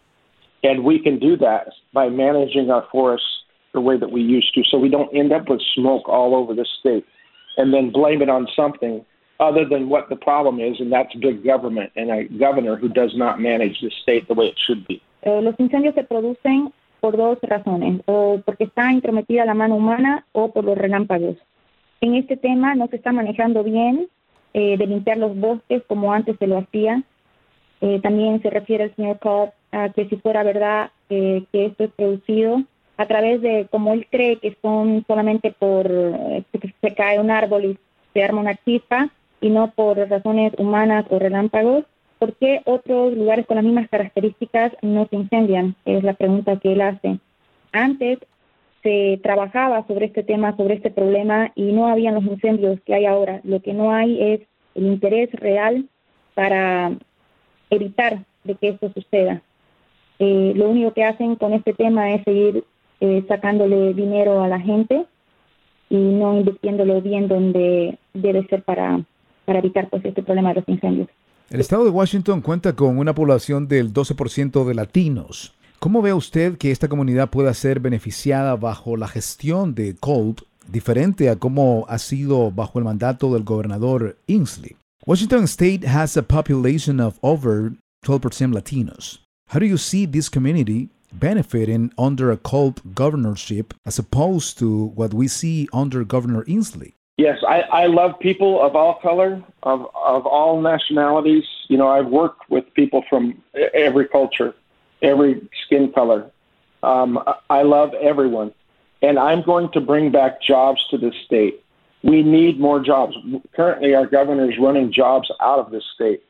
And 0.66 0.82
we 0.82 0.98
can 0.98 1.16
do 1.20 1.36
that 1.38 1.68
by 1.92 2.08
managing 2.08 2.70
our 2.74 2.84
forests 2.90 3.32
the 3.72 3.80
way 3.80 3.96
that 4.02 4.10
we 4.10 4.22
used 4.22 4.52
to 4.54 4.62
so 4.70 4.78
we 4.78 4.88
don't 4.88 5.14
end 5.14 5.32
up 5.32 5.48
with 5.48 5.60
smoke 5.76 6.08
all 6.08 6.34
over 6.34 6.52
the 6.54 6.66
state 6.80 7.04
and 7.56 7.72
then 7.72 7.90
blame 7.90 8.20
it 8.20 8.28
on 8.28 8.48
something 8.56 9.04
other 9.38 9.64
than 9.72 9.88
what 9.88 10.08
the 10.08 10.16
problem 10.16 10.58
is, 10.60 10.80
and 10.80 10.90
that's 10.90 11.14
big 11.28 11.44
government 11.44 11.92
and 11.94 12.10
a 12.10 12.24
governor 12.46 12.74
who 12.76 12.88
does 12.88 13.12
not 13.14 13.38
manage 13.38 13.76
the 13.80 13.90
state 14.02 14.26
the 14.28 14.34
way 14.34 14.46
it 14.46 14.58
should 14.66 14.82
be. 14.88 15.00
Eh, 15.22 15.40
los 15.42 15.54
incendios 15.58 15.94
se 15.94 16.04
producen 16.04 16.72
por 17.00 17.16
dos 17.16 17.38
razones, 17.42 18.00
o 18.06 18.40
porque 18.44 18.64
está 18.64 18.92
intrometida 18.92 19.44
la 19.44 19.54
mano 19.54 19.76
humana 19.76 20.24
o 20.32 20.50
por 20.52 20.64
los 20.64 20.76
relámpagos. 20.78 21.36
En 22.00 22.14
este 22.14 22.36
tema 22.36 22.74
no 22.74 22.88
se 22.88 22.96
está 22.96 23.12
manejando 23.12 23.62
bien 23.62 24.08
eh, 24.54 24.76
de 24.78 24.86
limpiar 24.86 25.18
los 25.18 25.36
bosques 25.38 25.82
como 25.86 26.12
antes 26.12 26.36
se 26.38 26.46
lo 26.46 26.58
hacía. 26.58 27.02
Eh, 27.82 28.00
también 28.02 28.40
se 28.40 28.48
refiere 28.48 28.84
el 28.84 28.96
señor 28.96 29.18
Cobb 29.18 29.50
a 29.72 29.90
que 29.90 30.08
si 30.08 30.16
fuera 30.16 30.42
verdad 30.42 30.90
eh, 31.10 31.44
que 31.52 31.66
esto 31.66 31.84
es 31.84 31.90
producido 31.90 32.62
a 32.96 33.06
través 33.06 33.42
de, 33.42 33.66
como 33.70 33.92
él 33.92 34.06
cree 34.10 34.38
que 34.38 34.56
son 34.62 35.04
solamente 35.06 35.52
por 35.52 35.86
eh, 35.90 36.44
que 36.52 36.74
se 36.80 36.94
cae 36.94 37.20
un 37.20 37.30
árbol 37.30 37.64
y 37.64 37.78
se 38.14 38.22
arma 38.22 38.40
una 38.40 38.56
chispa 38.56 39.10
y 39.40 39.50
no 39.50 39.70
por 39.72 39.98
razones 39.98 40.54
humanas 40.56 41.04
o 41.10 41.18
relámpagos, 41.18 41.84
¿por 42.18 42.34
qué 42.36 42.62
otros 42.64 43.14
lugares 43.14 43.46
con 43.46 43.56
las 43.56 43.64
mismas 43.64 43.88
características 43.88 44.72
no 44.82 45.06
se 45.08 45.16
incendian? 45.16 45.76
Es 45.84 46.02
la 46.02 46.14
pregunta 46.14 46.58
que 46.58 46.72
él 46.72 46.80
hace. 46.80 47.18
Antes 47.72 48.18
se 48.82 49.20
trabajaba 49.22 49.86
sobre 49.86 50.06
este 50.06 50.22
tema, 50.22 50.56
sobre 50.56 50.74
este 50.74 50.90
problema 50.90 51.52
y 51.54 51.72
no 51.72 51.88
habían 51.88 52.14
los 52.14 52.24
incendios 52.24 52.80
que 52.82 52.94
hay 52.94 53.04
ahora. 53.04 53.40
Lo 53.44 53.60
que 53.60 53.74
no 53.74 53.92
hay 53.92 54.22
es 54.22 54.40
el 54.74 54.86
interés 54.86 55.30
real 55.32 55.88
para 56.34 56.92
evitar 57.68 58.24
de 58.44 58.54
que 58.54 58.68
esto 58.68 58.90
suceda. 58.92 59.42
Eh, 60.18 60.52
lo 60.56 60.70
único 60.70 60.92
que 60.92 61.04
hacen 61.04 61.36
con 61.36 61.52
este 61.52 61.74
tema 61.74 62.12
es 62.14 62.24
seguir 62.24 62.64
eh, 63.00 63.24
sacándole 63.28 63.92
dinero 63.94 64.42
a 64.42 64.48
la 64.48 64.60
gente 64.60 65.06
y 65.90 65.96
no 65.96 66.38
invirtiéndolo 66.38 67.00
bien 67.02 67.28
donde 67.28 67.98
debe 68.14 68.46
ser 68.46 68.62
para, 68.62 69.04
para 69.44 69.58
evitar 69.58 69.88
pues 69.90 70.04
este 70.04 70.22
problema 70.22 70.50
de 70.50 70.56
los 70.56 70.68
incendios. 70.68 71.08
El 71.50 71.60
estado 71.60 71.84
de 71.84 71.90
Washington 71.90 72.40
cuenta 72.40 72.72
con 72.74 72.98
una 72.98 73.14
población 73.14 73.68
del 73.68 73.92
12% 73.92 74.64
de 74.64 74.74
latinos. 74.74 75.54
¿Cómo 75.78 76.02
ve 76.02 76.12
usted 76.12 76.56
que 76.56 76.70
esta 76.70 76.88
comunidad 76.88 77.30
pueda 77.30 77.52
ser 77.54 77.80
beneficiada 77.80 78.56
bajo 78.56 78.96
la 78.96 79.06
gestión 79.06 79.74
de 79.74 79.94
Colt, 79.94 80.40
diferente 80.66 81.28
a 81.28 81.36
cómo 81.36 81.84
ha 81.88 81.98
sido 81.98 82.50
bajo 82.50 82.78
el 82.78 82.84
mandato 82.84 83.32
del 83.32 83.44
gobernador 83.44 84.16
Inslee? 84.26 84.76
Washington 85.06 85.44
State 85.44 85.86
has 85.86 86.16
a 86.16 86.22
population 86.22 86.98
of 86.98 87.18
over 87.20 87.72
12% 88.04 88.52
Latinos. 88.52 89.25
How 89.50 89.60
do 89.60 89.66
you 89.66 89.76
see 89.76 90.06
this 90.06 90.28
community 90.28 90.88
benefiting 91.12 91.92
under 91.96 92.32
a 92.32 92.36
Culp 92.36 92.80
governorship 92.94 93.74
as 93.86 93.98
opposed 93.98 94.58
to 94.58 94.86
what 94.86 95.14
we 95.14 95.28
see 95.28 95.68
under 95.72 96.04
Governor 96.04 96.44
Inslee? 96.44 96.94
Yes, 97.16 97.38
I, 97.48 97.60
I 97.62 97.86
love 97.86 98.18
people 98.18 98.60
of 98.60 98.74
all 98.74 98.94
color, 99.00 99.42
of, 99.62 99.86
of 99.94 100.26
all 100.26 100.60
nationalities. 100.60 101.44
You 101.68 101.78
know, 101.78 101.88
I've 101.88 102.08
worked 102.08 102.50
with 102.50 102.64
people 102.74 103.04
from 103.08 103.42
every 103.72 104.08
culture. 104.08 104.54
every 105.02 105.48
skin 105.64 105.92
color. 105.92 106.30
Um, 106.82 107.22
I 107.50 107.62
love 107.62 107.94
everyone, 107.94 108.52
and 109.02 109.18
I'm 109.18 109.42
going 109.42 109.70
to 109.72 109.80
bring 109.80 110.10
back 110.10 110.42
jobs 110.42 110.86
to 110.90 110.98
this 110.98 111.14
state. 111.24 111.62
We 112.02 112.22
need 112.22 112.60
more 112.60 112.80
jobs. 112.80 113.16
Currently, 113.54 113.94
our 113.94 114.06
governor 114.06 114.50
is 114.50 114.58
running 114.58 114.92
jobs 114.92 115.30
out 115.40 115.58
of 115.58 115.70
this 115.70 115.84
state. 115.94 116.22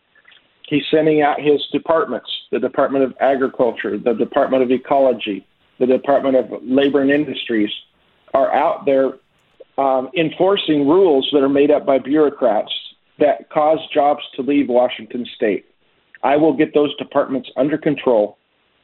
He's 0.66 0.84
sending 0.90 1.22
out 1.22 1.40
his 1.40 1.64
departments 1.72 2.28
the 2.50 2.58
Department 2.58 3.04
of 3.04 3.14
Agriculture, 3.20 3.98
the 3.98 4.14
Department 4.14 4.62
of 4.62 4.70
Ecology, 4.70 5.46
the 5.78 5.86
Department 5.86 6.36
of 6.36 6.62
Labor 6.62 7.00
and 7.02 7.10
Industries 7.10 7.70
are 8.34 8.52
out 8.52 8.84
there 8.84 9.12
um, 9.78 10.10
enforcing 10.16 10.86
rules 10.86 11.28
that 11.32 11.42
are 11.42 11.48
made 11.48 11.70
up 11.70 11.86
by 11.86 11.98
bureaucrats 11.98 12.72
that 13.18 13.48
cause 13.50 13.78
jobs 13.92 14.22
to 14.34 14.42
leave 14.42 14.68
Washington 14.68 15.26
state. 15.34 15.66
I 16.22 16.36
will 16.36 16.52
get 16.52 16.74
those 16.74 16.94
departments 16.96 17.48
under 17.56 17.78
control 17.78 18.38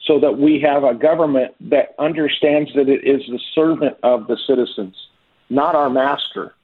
so 0.06 0.18
that 0.20 0.38
we 0.38 0.60
have 0.60 0.84
a 0.84 0.94
government 0.94 1.54
that 1.60 1.94
understands 1.98 2.70
that 2.74 2.88
it 2.88 3.04
is 3.04 3.22
the 3.28 3.40
servant 3.54 3.96
of 4.02 4.26
the 4.26 4.36
citizens, 4.46 4.94
not 5.48 5.74
our 5.74 5.90
master. 5.90 6.54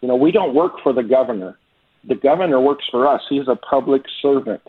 You 0.00 0.08
know, 0.08 0.16
we 0.16 0.32
don't 0.32 0.54
work 0.54 0.80
for 0.82 0.92
the 0.92 1.02
governor. 1.02 1.58
The 2.04 2.14
governor 2.14 2.60
works 2.60 2.84
for 2.90 3.06
us. 3.06 3.22
He's 3.28 3.48
a 3.48 3.56
public 3.56 4.04
servant. 4.22 4.62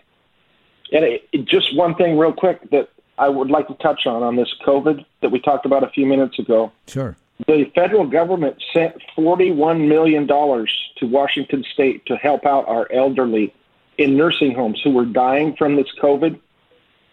And 0.91 1.05
it, 1.05 1.27
it, 1.31 1.45
just 1.45 1.75
one 1.75 1.95
thing, 1.95 2.17
real 2.17 2.33
quick, 2.33 2.69
that 2.71 2.89
I 3.17 3.29
would 3.29 3.49
like 3.49 3.67
to 3.67 3.75
touch 3.75 4.07
on 4.07 4.23
on 4.23 4.35
this 4.35 4.53
COVID 4.65 5.05
that 5.21 5.29
we 5.29 5.39
talked 5.39 5.65
about 5.65 5.83
a 5.83 5.89
few 5.89 6.05
minutes 6.05 6.39
ago. 6.39 6.71
Sure. 6.87 7.15
The 7.47 7.71
federal 7.75 8.05
government 8.05 8.61
sent 8.73 8.95
$41 9.17 9.87
million 9.87 10.27
to 10.27 11.05
Washington 11.05 11.63
state 11.73 12.05
to 12.07 12.15
help 12.17 12.45
out 12.45 12.67
our 12.67 12.91
elderly 12.91 13.53
in 13.97 14.17
nursing 14.17 14.53
homes 14.53 14.79
who 14.83 14.91
were 14.91 15.05
dying 15.05 15.55
from 15.55 15.75
this 15.75 15.87
COVID. 16.01 16.39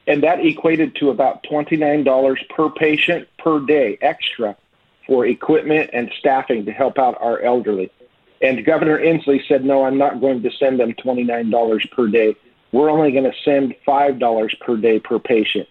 And 0.08 0.22
that 0.22 0.44
equated 0.44 0.94
to 0.96 1.10
about 1.10 1.44
$29 1.44 2.48
per 2.48 2.70
patient 2.70 3.28
per 3.38 3.60
day 3.60 3.98
extra 4.00 4.56
for 5.06 5.26
equipment 5.26 5.90
and 5.92 6.10
staffing 6.18 6.64
to 6.66 6.72
help 6.72 6.98
out 6.98 7.16
our 7.20 7.40
elderly. 7.40 7.90
And 8.42 8.64
Governor 8.64 8.98
Inslee 8.98 9.46
said, 9.48 9.64
no, 9.64 9.84
I'm 9.84 9.98
not 9.98 10.20
going 10.20 10.42
to 10.42 10.50
send 10.50 10.78
them 10.78 10.92
$29 10.94 11.90
per 11.90 12.08
day. 12.08 12.36
We're 12.72 12.90
only 12.90 13.12
going 13.12 13.24
to 13.24 13.36
send 13.44 13.74
$5 13.86 14.60
per 14.60 14.76
day 14.76 15.00
per 15.00 15.18
patient. 15.18 15.68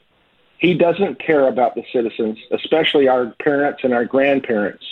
He 0.58 0.74
doesn't 0.74 1.20
care 1.20 1.48
about 1.48 1.76
the 1.76 1.84
citizens, 1.94 2.40
especially 2.52 3.08
our 3.08 3.28
parents 3.40 3.82
and 3.84 3.94
our 3.94 4.06
grandparents. 4.06 4.84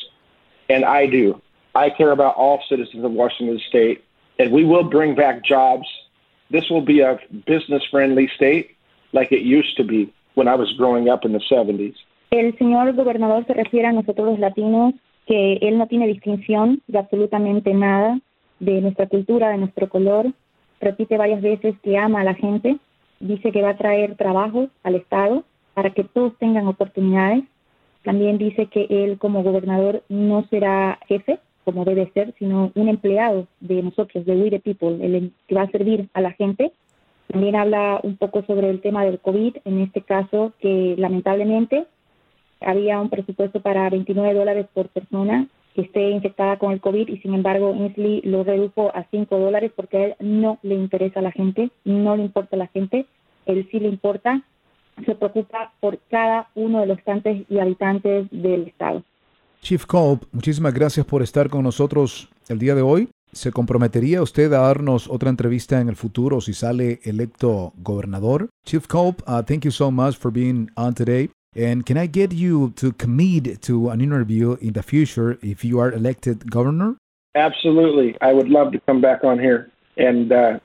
And 0.70 0.86
I 0.86 1.08
do. 1.08 1.42
I 1.74 1.90
care 1.90 2.12
about 2.12 2.36
all 2.36 2.62
citizens 2.70 3.04
of 3.04 3.12
Washington 3.12 3.60
State, 3.68 4.04
and 4.38 4.52
we 4.52 4.64
will 4.64 4.84
bring 4.84 5.16
back 5.16 5.44
jobs. 5.44 5.88
This 6.52 6.70
will 6.70 6.82
be 6.82 7.00
a 7.00 7.20
business 7.48 7.84
friendly 7.90 8.30
state 8.36 8.76
like 9.14 9.32
it 9.32 9.42
used 9.42 9.76
to 9.78 9.84
be 9.84 10.14
when 10.36 10.48
I 10.48 10.56
was 10.56 10.72
growing 10.74 11.10
up 11.10 11.26
in 11.26 11.34
the 11.34 11.40
70s. 11.40 11.96
El 12.32 12.52
señor 12.54 12.96
gobernador 12.96 13.46
se 13.46 13.54
refiere 13.54 13.88
a 13.88 13.92
nosotros 13.92 14.28
los 14.28 14.40
latinos 14.40 14.94
que 15.26 15.54
él 15.62 15.78
no 15.78 15.88
tiene 15.88 16.08
distinción 16.08 16.82
de 16.88 17.00
absolutamente 17.00 17.74
nada 17.74 18.20
de 18.60 18.82
nuestra 18.82 19.08
cultura, 19.08 19.50
de 19.50 19.58
nuestro 19.58 19.90
color. 19.90 20.32
Repite 20.80 21.18
varias 21.18 21.42
veces 21.42 21.76
que 21.82 21.98
ama 21.98 22.22
a 22.22 22.26
la 22.26 22.34
gente. 22.34 22.78
Dice 23.20 23.52
que 23.52 23.62
va 23.62 23.70
a 23.70 23.78
traer 23.78 24.16
trabajo 24.16 24.68
al 24.84 24.96
Estado 24.96 25.44
para 25.74 25.92
que 25.92 26.04
todos 26.04 26.38
tengan 26.38 26.68
oportunidades. 26.68 27.44
También 28.04 28.38
dice 28.38 28.68
que 28.68 28.88
él 28.90 29.18
como 29.18 29.44
gobernador 29.44 30.04
no 30.10 30.46
será 30.50 31.00
jefe, 31.08 31.40
como 31.64 31.86
debe 31.86 32.12
ser, 32.14 32.34
sino 32.38 32.72
un 32.76 32.90
empleado 32.90 33.48
de 33.62 33.82
nosotros, 33.82 34.26
de 34.26 34.36
We 34.36 34.50
the 34.50 34.60
People, 34.60 35.06
el 35.06 35.32
que 35.48 35.56
va 35.56 35.62
a 35.62 35.72
servir 35.72 36.10
a 36.14 36.22
la 36.22 36.32
gente. 36.32 36.74
También 37.28 37.56
habla 37.56 38.02
un 38.04 38.18
poco 38.18 38.44
sobre 38.44 38.70
el 38.70 38.82
tema 38.82 39.06
del 39.06 39.20
COVID, 39.20 39.58
en 39.64 39.80
este 39.80 40.02
caso 40.02 40.52
que 40.60 40.96
lamentablemente 40.98 41.86
había 42.65 42.99
un 42.99 43.10
presupuesto 43.10 43.62
para 43.62 43.89
29 43.89 44.34
dólares 44.34 44.67
por 44.73 44.89
persona 44.89 45.47
que 45.76 45.82
esté 45.82 46.10
infectada 46.10 46.58
con 46.58 46.71
el 46.71 46.82
COVID 46.82 47.10
y 47.10 47.17
sin 47.17 47.34
embargo 47.34 47.73
Inslee 47.73 48.21
lo 48.23 48.43
redujo 48.43 48.91
a 48.95 49.06
5 49.10 49.39
dólares 49.39 49.71
porque 49.76 49.97
a 49.97 50.06
él 50.06 50.15
no 50.19 50.60
le 50.62 50.76
interesa 50.76 51.19
a 51.19 51.23
la 51.23 51.32
gente, 51.32 51.71
no 51.84 52.15
le 52.15 52.23
importa 52.23 52.56
a 52.56 52.60
la 52.60 52.67
gente, 52.67 53.06
él 53.45 53.67
sí 53.71 53.80
le 53.80 53.89
importa 53.89 54.43
se 55.06 55.15
preocupa 55.15 55.73
por 55.80 55.99
cada 56.10 56.49
uno 56.56 56.82
de 56.82 56.88
los 56.88 56.97
habitantes 56.97 57.45
y 57.49 57.60
habitantes 57.60 58.28
del 58.32 58.67
estado. 58.67 59.04
Chief 59.62 59.86
Culp, 59.86 60.23
muchísimas 60.32 60.73
gracias 60.73 61.06
por 61.06 61.21
estar 61.21 61.49
con 61.49 61.63
nosotros 61.63 62.30
el 62.49 62.60
día 62.60 62.76
de 62.76 62.82
hoy. 62.82 63.10
¿Se 63.32 63.52
comprometería 63.52 64.21
usted 64.21 64.52
a 64.54 64.60
darnos 64.60 65.10
otra 65.10 65.30
entrevista 65.30 65.82
en 65.82 65.89
el 65.89 65.95
futuro 65.95 66.41
si 66.41 66.54
sale 66.54 66.99
electo 67.04 67.73
gobernador? 67.78 68.49
Chief 68.65 68.86
Culp, 68.88 69.21
uh, 69.28 69.41
thank 69.41 69.63
you 69.63 69.71
so 69.71 69.89
much 69.89 70.15
for 70.17 70.32
being 70.32 70.69
on 70.76 70.93
today. 70.93 71.30
And 71.56 71.86
can 71.86 71.98
I 71.98 72.08
get 72.08 72.34
you 72.34 72.72
to 72.78 72.92
commit 72.94 73.62
to 73.63 73.89
an 73.89 74.02
interview 74.02 74.58
in 74.60 74.74
the 74.74 74.84
future 74.84 75.38
if 75.42 75.63
you 75.63 75.80
are 75.80 75.92
elected 75.92 76.50
governor? 76.50 76.96
Absolutely. 77.36 78.18
I 78.22 78.34
would 78.34 78.50
love 78.50 78.72
to 78.74 78.80
come 78.82 79.02
back 79.02 79.24
on 79.24 79.39
here 79.39 79.72
and 79.98 80.32
uh, 80.32 80.60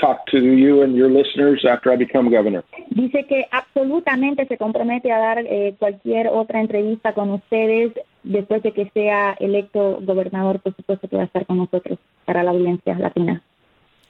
talk 0.00 0.26
to 0.26 0.38
you 0.38 0.82
and 0.82 0.94
your 0.94 1.10
listeners 1.10 1.64
after 1.68 1.92
I 1.92 1.96
become 1.96 2.30
governor. 2.30 2.64
Dice 2.90 3.26
que 3.28 3.46
absolutamente 3.50 4.46
se 4.46 4.56
compromete 4.56 5.12
a 5.12 5.18
dar 5.18 5.38
eh, 5.38 5.74
cualquier 5.78 6.28
otra 6.28 6.60
entrevista 6.60 7.12
con 7.12 7.30
ustedes 7.30 7.92
después 8.22 8.62
de 8.62 8.72
que 8.72 8.90
sea 8.94 9.36
electo 9.38 10.00
gobernador, 10.02 10.60
por 10.60 10.74
supuesto 10.74 11.08
que 11.08 11.16
va 11.16 11.22
a 11.22 11.26
estar 11.26 11.46
con 11.46 11.58
nosotros 11.58 11.98
para 12.24 12.42
la 12.42 12.50
audiencia 12.50 12.98
latina. 12.98 13.42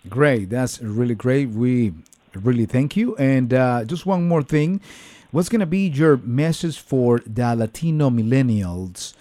Great, 0.04 0.48
that's 0.48 0.80
really 0.80 1.14
great. 1.14 1.48
We 1.50 1.92
really 2.34 2.66
thank 2.66 2.96
you. 2.96 3.16
And 3.16 3.52
uh, 3.52 3.84
just 3.84 4.06
one 4.06 4.26
more 4.26 4.42
thing. 4.42 4.80
What's 5.30 5.50
going 5.50 5.60
to 5.60 5.66
be 5.66 5.88
your 5.88 6.16
message 6.16 6.78
for 6.78 7.20
the 7.26 7.54
Latino 7.54 8.08
millennials? 8.08 9.12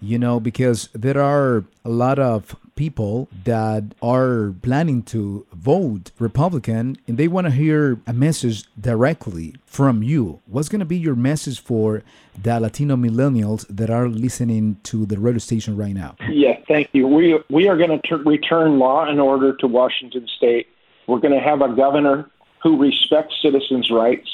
You 0.00 0.16
know, 0.16 0.38
because 0.38 0.88
there 0.92 1.20
are 1.20 1.64
a 1.84 1.88
lot 1.88 2.20
of 2.20 2.54
people 2.76 3.28
that 3.44 3.82
are 4.00 4.54
planning 4.62 5.02
to 5.02 5.44
vote 5.52 6.12
Republican 6.20 6.96
and 7.08 7.18
they 7.18 7.26
want 7.26 7.48
to 7.48 7.50
hear 7.50 7.98
a 8.06 8.12
message 8.12 8.62
directly 8.80 9.56
from 9.64 10.04
you. 10.04 10.40
What's 10.46 10.68
going 10.68 10.80
to 10.80 10.86
be 10.86 10.98
your 10.98 11.16
message 11.16 11.58
for 11.58 12.04
the 12.40 12.60
Latino 12.60 12.94
millennials 12.94 13.66
that 13.68 13.90
are 13.90 14.08
listening 14.08 14.76
to 14.84 15.04
the 15.04 15.18
radio 15.18 15.38
station 15.38 15.76
right 15.76 15.94
now? 15.94 16.14
Yeah, 16.30 16.60
thank 16.68 16.90
you. 16.92 17.08
We 17.08 17.40
we 17.50 17.66
are 17.66 17.76
going 17.76 18.00
to 18.00 18.16
return 18.18 18.78
law 18.78 19.04
and 19.04 19.20
order 19.20 19.56
to 19.56 19.66
Washington 19.66 20.28
state. 20.36 20.68
We're 21.08 21.18
going 21.18 21.34
to 21.34 21.40
have 21.40 21.60
a 21.60 21.74
governor 21.74 22.30
who 22.62 22.78
respects 22.78 23.34
citizens' 23.42 23.90
rights. 23.90 24.30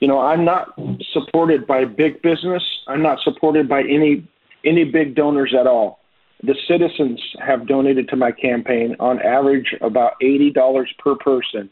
You 0.00 0.08
know, 0.08 0.20
I'm 0.20 0.44
not 0.44 0.78
supported 1.12 1.66
by 1.66 1.84
big 1.84 2.22
business. 2.22 2.62
I'm 2.86 3.02
not 3.02 3.20
supported 3.20 3.68
by 3.68 3.82
any 3.82 4.26
any 4.64 4.84
big 4.84 5.14
donors 5.14 5.54
at 5.58 5.66
all 5.66 5.98
the 6.42 6.54
citizens 6.68 7.20
have 7.40 7.66
donated 7.66 8.08
to 8.08 8.16
my 8.16 8.30
campaign 8.30 8.94
on 9.00 9.20
average 9.20 9.74
about 9.80 10.12
$80 10.22 10.86
per 10.98 11.16
person. 11.16 11.68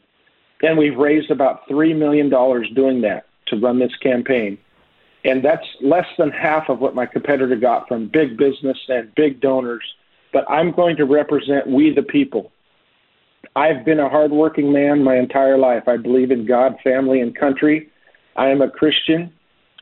And 0.62 0.76
we've 0.76 0.96
raised 0.96 1.30
about 1.30 1.68
$3 1.68 1.96
million 1.96 2.28
doing 2.28 3.02
that 3.02 3.26
to 3.48 3.56
run 3.56 3.78
this 3.78 3.94
campaign. 4.02 4.58
And 5.24 5.44
that's 5.44 5.66
less 5.80 6.06
than 6.18 6.30
half 6.30 6.68
of 6.68 6.80
what 6.80 6.94
my 6.94 7.06
competitor 7.06 7.56
got 7.56 7.86
from 7.88 8.08
big 8.08 8.36
business 8.36 8.78
and 8.88 9.14
big 9.14 9.40
donors. 9.40 9.84
But 10.32 10.48
I'm 10.50 10.72
going 10.72 10.96
to 10.96 11.04
represent 11.04 11.66
we 11.68 11.94
the 11.94 12.02
people. 12.02 12.50
I've 13.54 13.84
been 13.84 14.00
a 14.00 14.08
hardworking 14.08 14.72
man 14.72 15.02
my 15.02 15.16
entire 15.16 15.58
life. 15.58 15.84
I 15.86 15.96
believe 15.96 16.30
in 16.30 16.46
God, 16.46 16.76
family, 16.82 17.20
and 17.20 17.34
country. 17.34 17.88
I 18.36 18.48
am 18.50 18.60
a 18.62 18.70
Christian. 18.70 19.32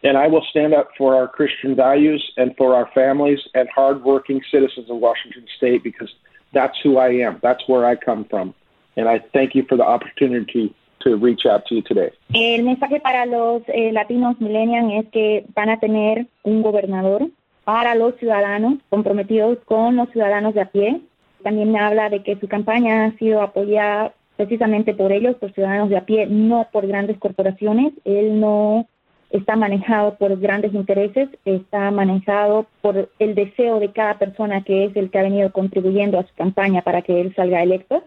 And 0.02 0.18
I 0.18 0.26
will 0.26 0.44
stand 0.50 0.74
up 0.74 0.90
for 0.98 1.14
our 1.14 1.26
Christian 1.26 1.74
values 1.74 2.22
and 2.36 2.54
for 2.58 2.74
our 2.74 2.90
families 2.94 3.40
and 3.54 3.68
hardworking 3.74 4.42
citizens 4.50 4.90
of 4.90 4.98
Washington 4.98 5.46
State 5.56 5.82
because 5.82 6.10
that's 6.52 6.78
who 6.82 6.98
I 6.98 7.08
am. 7.26 7.40
That's 7.42 7.66
where 7.66 7.86
I 7.86 7.96
come 7.96 8.26
from. 8.26 8.54
And 8.96 9.08
I 9.08 9.24
thank 9.32 9.54
you 9.54 9.64
for 9.66 9.76
the 9.76 9.84
opportunity 9.84 10.74
to 11.00 11.16
reach 11.16 11.46
out 11.46 11.64
to 11.66 11.76
you 11.76 11.82
today. 11.82 12.10
El 12.34 12.64
mensaje 12.64 13.00
para 13.00 13.24
los 13.24 13.62
eh, 13.68 13.92
latinos 13.92 14.38
millennials 14.40 15.04
es 15.04 15.10
que 15.10 15.44
van 15.54 15.70
a 15.70 15.78
tener 15.78 16.26
un 16.42 16.62
gobernador 16.62 17.28
para 17.64 17.94
los 17.94 18.14
ciudadanos 18.16 18.74
comprometidos 18.90 19.58
con 19.64 19.96
los 19.96 20.10
ciudadanos 20.10 20.54
de 20.54 20.60
a 20.60 20.66
pie. 20.66 21.00
También 21.42 21.76
habla 21.76 22.10
de 22.10 22.22
que 22.22 22.36
su 22.36 22.46
campaña 22.46 23.06
ha 23.06 23.18
sido 23.18 23.42
apoyada 23.42 24.12
precisamente 24.36 24.94
por 24.94 25.12
ellos, 25.12 25.36
por 25.36 25.52
ciudadanos 25.52 25.90
de 25.90 25.96
a 25.96 26.04
pie, 26.04 26.26
no 26.26 26.68
por 26.72 26.86
grandes 26.86 27.18
corporaciones. 27.18 27.92
Él 28.04 28.40
no 28.40 28.86
está 29.30 29.56
manejado 29.56 30.16
por 30.16 30.38
grandes 30.38 30.74
intereses, 30.74 31.28
está 31.44 31.90
manejado 31.90 32.66
por 32.80 33.10
el 33.18 33.34
deseo 33.34 33.80
de 33.80 33.92
cada 33.92 34.18
persona 34.18 34.62
que 34.62 34.84
es 34.84 34.96
el 34.96 35.10
que 35.10 35.18
ha 35.18 35.22
venido 35.22 35.50
contribuyendo 35.50 36.18
a 36.18 36.26
su 36.26 36.34
campaña 36.34 36.82
para 36.82 37.02
que 37.02 37.20
él 37.20 37.34
salga 37.34 37.62
electo. 37.62 38.04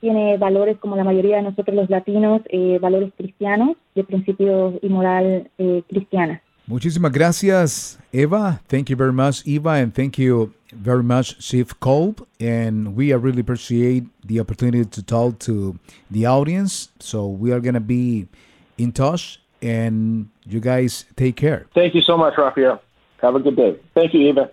Tiene 0.00 0.36
valores 0.36 0.76
como 0.78 0.96
la 0.96 1.04
mayoría 1.04 1.36
de 1.36 1.42
nosotros 1.42 1.74
los 1.74 1.88
latinos, 1.88 2.42
eh, 2.48 2.78
valores 2.80 3.12
cristianos, 3.16 3.76
de 3.94 4.04
principios 4.04 4.74
y 4.82 4.88
moral 4.88 5.50
eh, 5.58 5.82
cristiana. 5.88 6.42
Muchísimas 6.68 7.12
gracias, 7.12 7.96
Eva. 8.12 8.60
Thank 8.66 8.90
you 8.90 8.96
very 8.96 9.12
much, 9.12 9.46
Eva, 9.46 9.74
and 9.74 9.94
thank 9.94 10.18
you 10.18 10.52
very 10.72 11.04
much, 11.04 11.38
Chief 11.38 11.78
Culp. 11.78 12.26
And 12.40 12.96
we 12.96 13.12
really 13.14 13.40
appreciate 13.40 14.04
the 14.24 14.40
opportunity 14.40 14.84
to 14.84 15.02
talk 15.02 15.38
to 15.40 15.78
the 16.10 16.26
audience. 16.26 16.90
So 16.98 17.28
we 17.28 17.52
are 17.52 17.60
going 17.60 17.74
to 17.74 17.80
be 17.80 18.26
in 18.78 18.90
touch 18.90 19.40
and 19.62 20.28
you 20.44 20.58
guys 20.58 21.04
take 21.14 21.36
care. 21.36 21.66
Thank 21.72 21.94
you 21.94 22.02
so 22.02 22.16
much, 22.16 22.34
Rafael. 22.36 22.82
Have 23.22 23.36
a 23.36 23.40
good 23.40 23.54
day. 23.56 23.76
Thank 23.94 24.12
you, 24.12 24.22
Eva. 24.22 24.50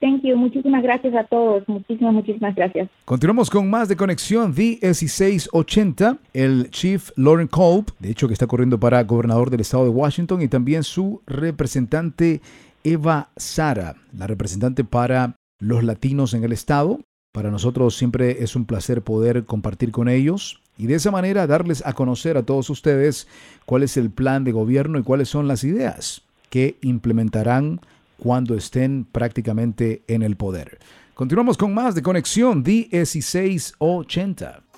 Thank 0.00 0.22
you. 0.22 0.36
Muchísimas 0.36 0.82
gracias 0.82 1.14
a 1.14 1.24
todos. 1.24 1.68
Muchísimas, 1.68 2.14
muchísimas 2.14 2.54
gracias. 2.54 2.88
Continuamos 3.04 3.50
con 3.50 3.68
más 3.68 3.88
de 3.88 3.96
Conexión 3.96 4.54
D1680. 4.54 6.18
El 6.32 6.70
Chief 6.70 7.10
Lauren 7.16 7.48
Kolb, 7.48 7.92
de 7.98 8.10
hecho 8.10 8.26
que 8.26 8.32
está 8.32 8.46
corriendo 8.46 8.80
para 8.80 9.02
gobernador 9.04 9.50
del 9.50 9.60
estado 9.60 9.84
de 9.84 9.90
Washington, 9.90 10.40
y 10.40 10.48
también 10.48 10.84
su 10.84 11.20
representante 11.26 12.40
Eva 12.82 13.28
Sara, 13.36 13.96
la 14.16 14.26
representante 14.26 14.84
para 14.84 15.36
los 15.58 15.84
latinos 15.84 16.32
en 16.34 16.44
el 16.44 16.52
estado. 16.52 17.00
Para 17.32 17.50
nosotros 17.50 17.94
siempre 17.94 18.42
es 18.42 18.56
un 18.56 18.64
placer 18.64 19.02
poder 19.02 19.44
compartir 19.44 19.92
con 19.92 20.08
ellos 20.08 20.60
y 20.76 20.86
de 20.86 20.94
esa 20.94 21.10
manera 21.10 21.46
darles 21.46 21.84
a 21.86 21.92
conocer 21.92 22.36
a 22.36 22.42
todos 22.42 22.70
ustedes 22.70 23.28
cuál 23.66 23.82
es 23.82 23.96
el 23.96 24.10
plan 24.10 24.42
de 24.44 24.52
gobierno 24.52 24.98
y 24.98 25.02
cuáles 25.02 25.28
son 25.28 25.46
las 25.46 25.62
ideas 25.62 26.22
que 26.48 26.76
implementarán 26.80 27.80
cuando 28.20 28.54
estén 28.54 29.04
prácticamente 29.04 30.04
en 30.06 30.22
el 30.22 30.36
poder. 30.36 30.78
Continuamos 31.14 31.56
con 31.56 31.74
más 31.74 31.94
de 31.94 32.02
Conexión 32.02 32.64
D1680. 32.64 34.69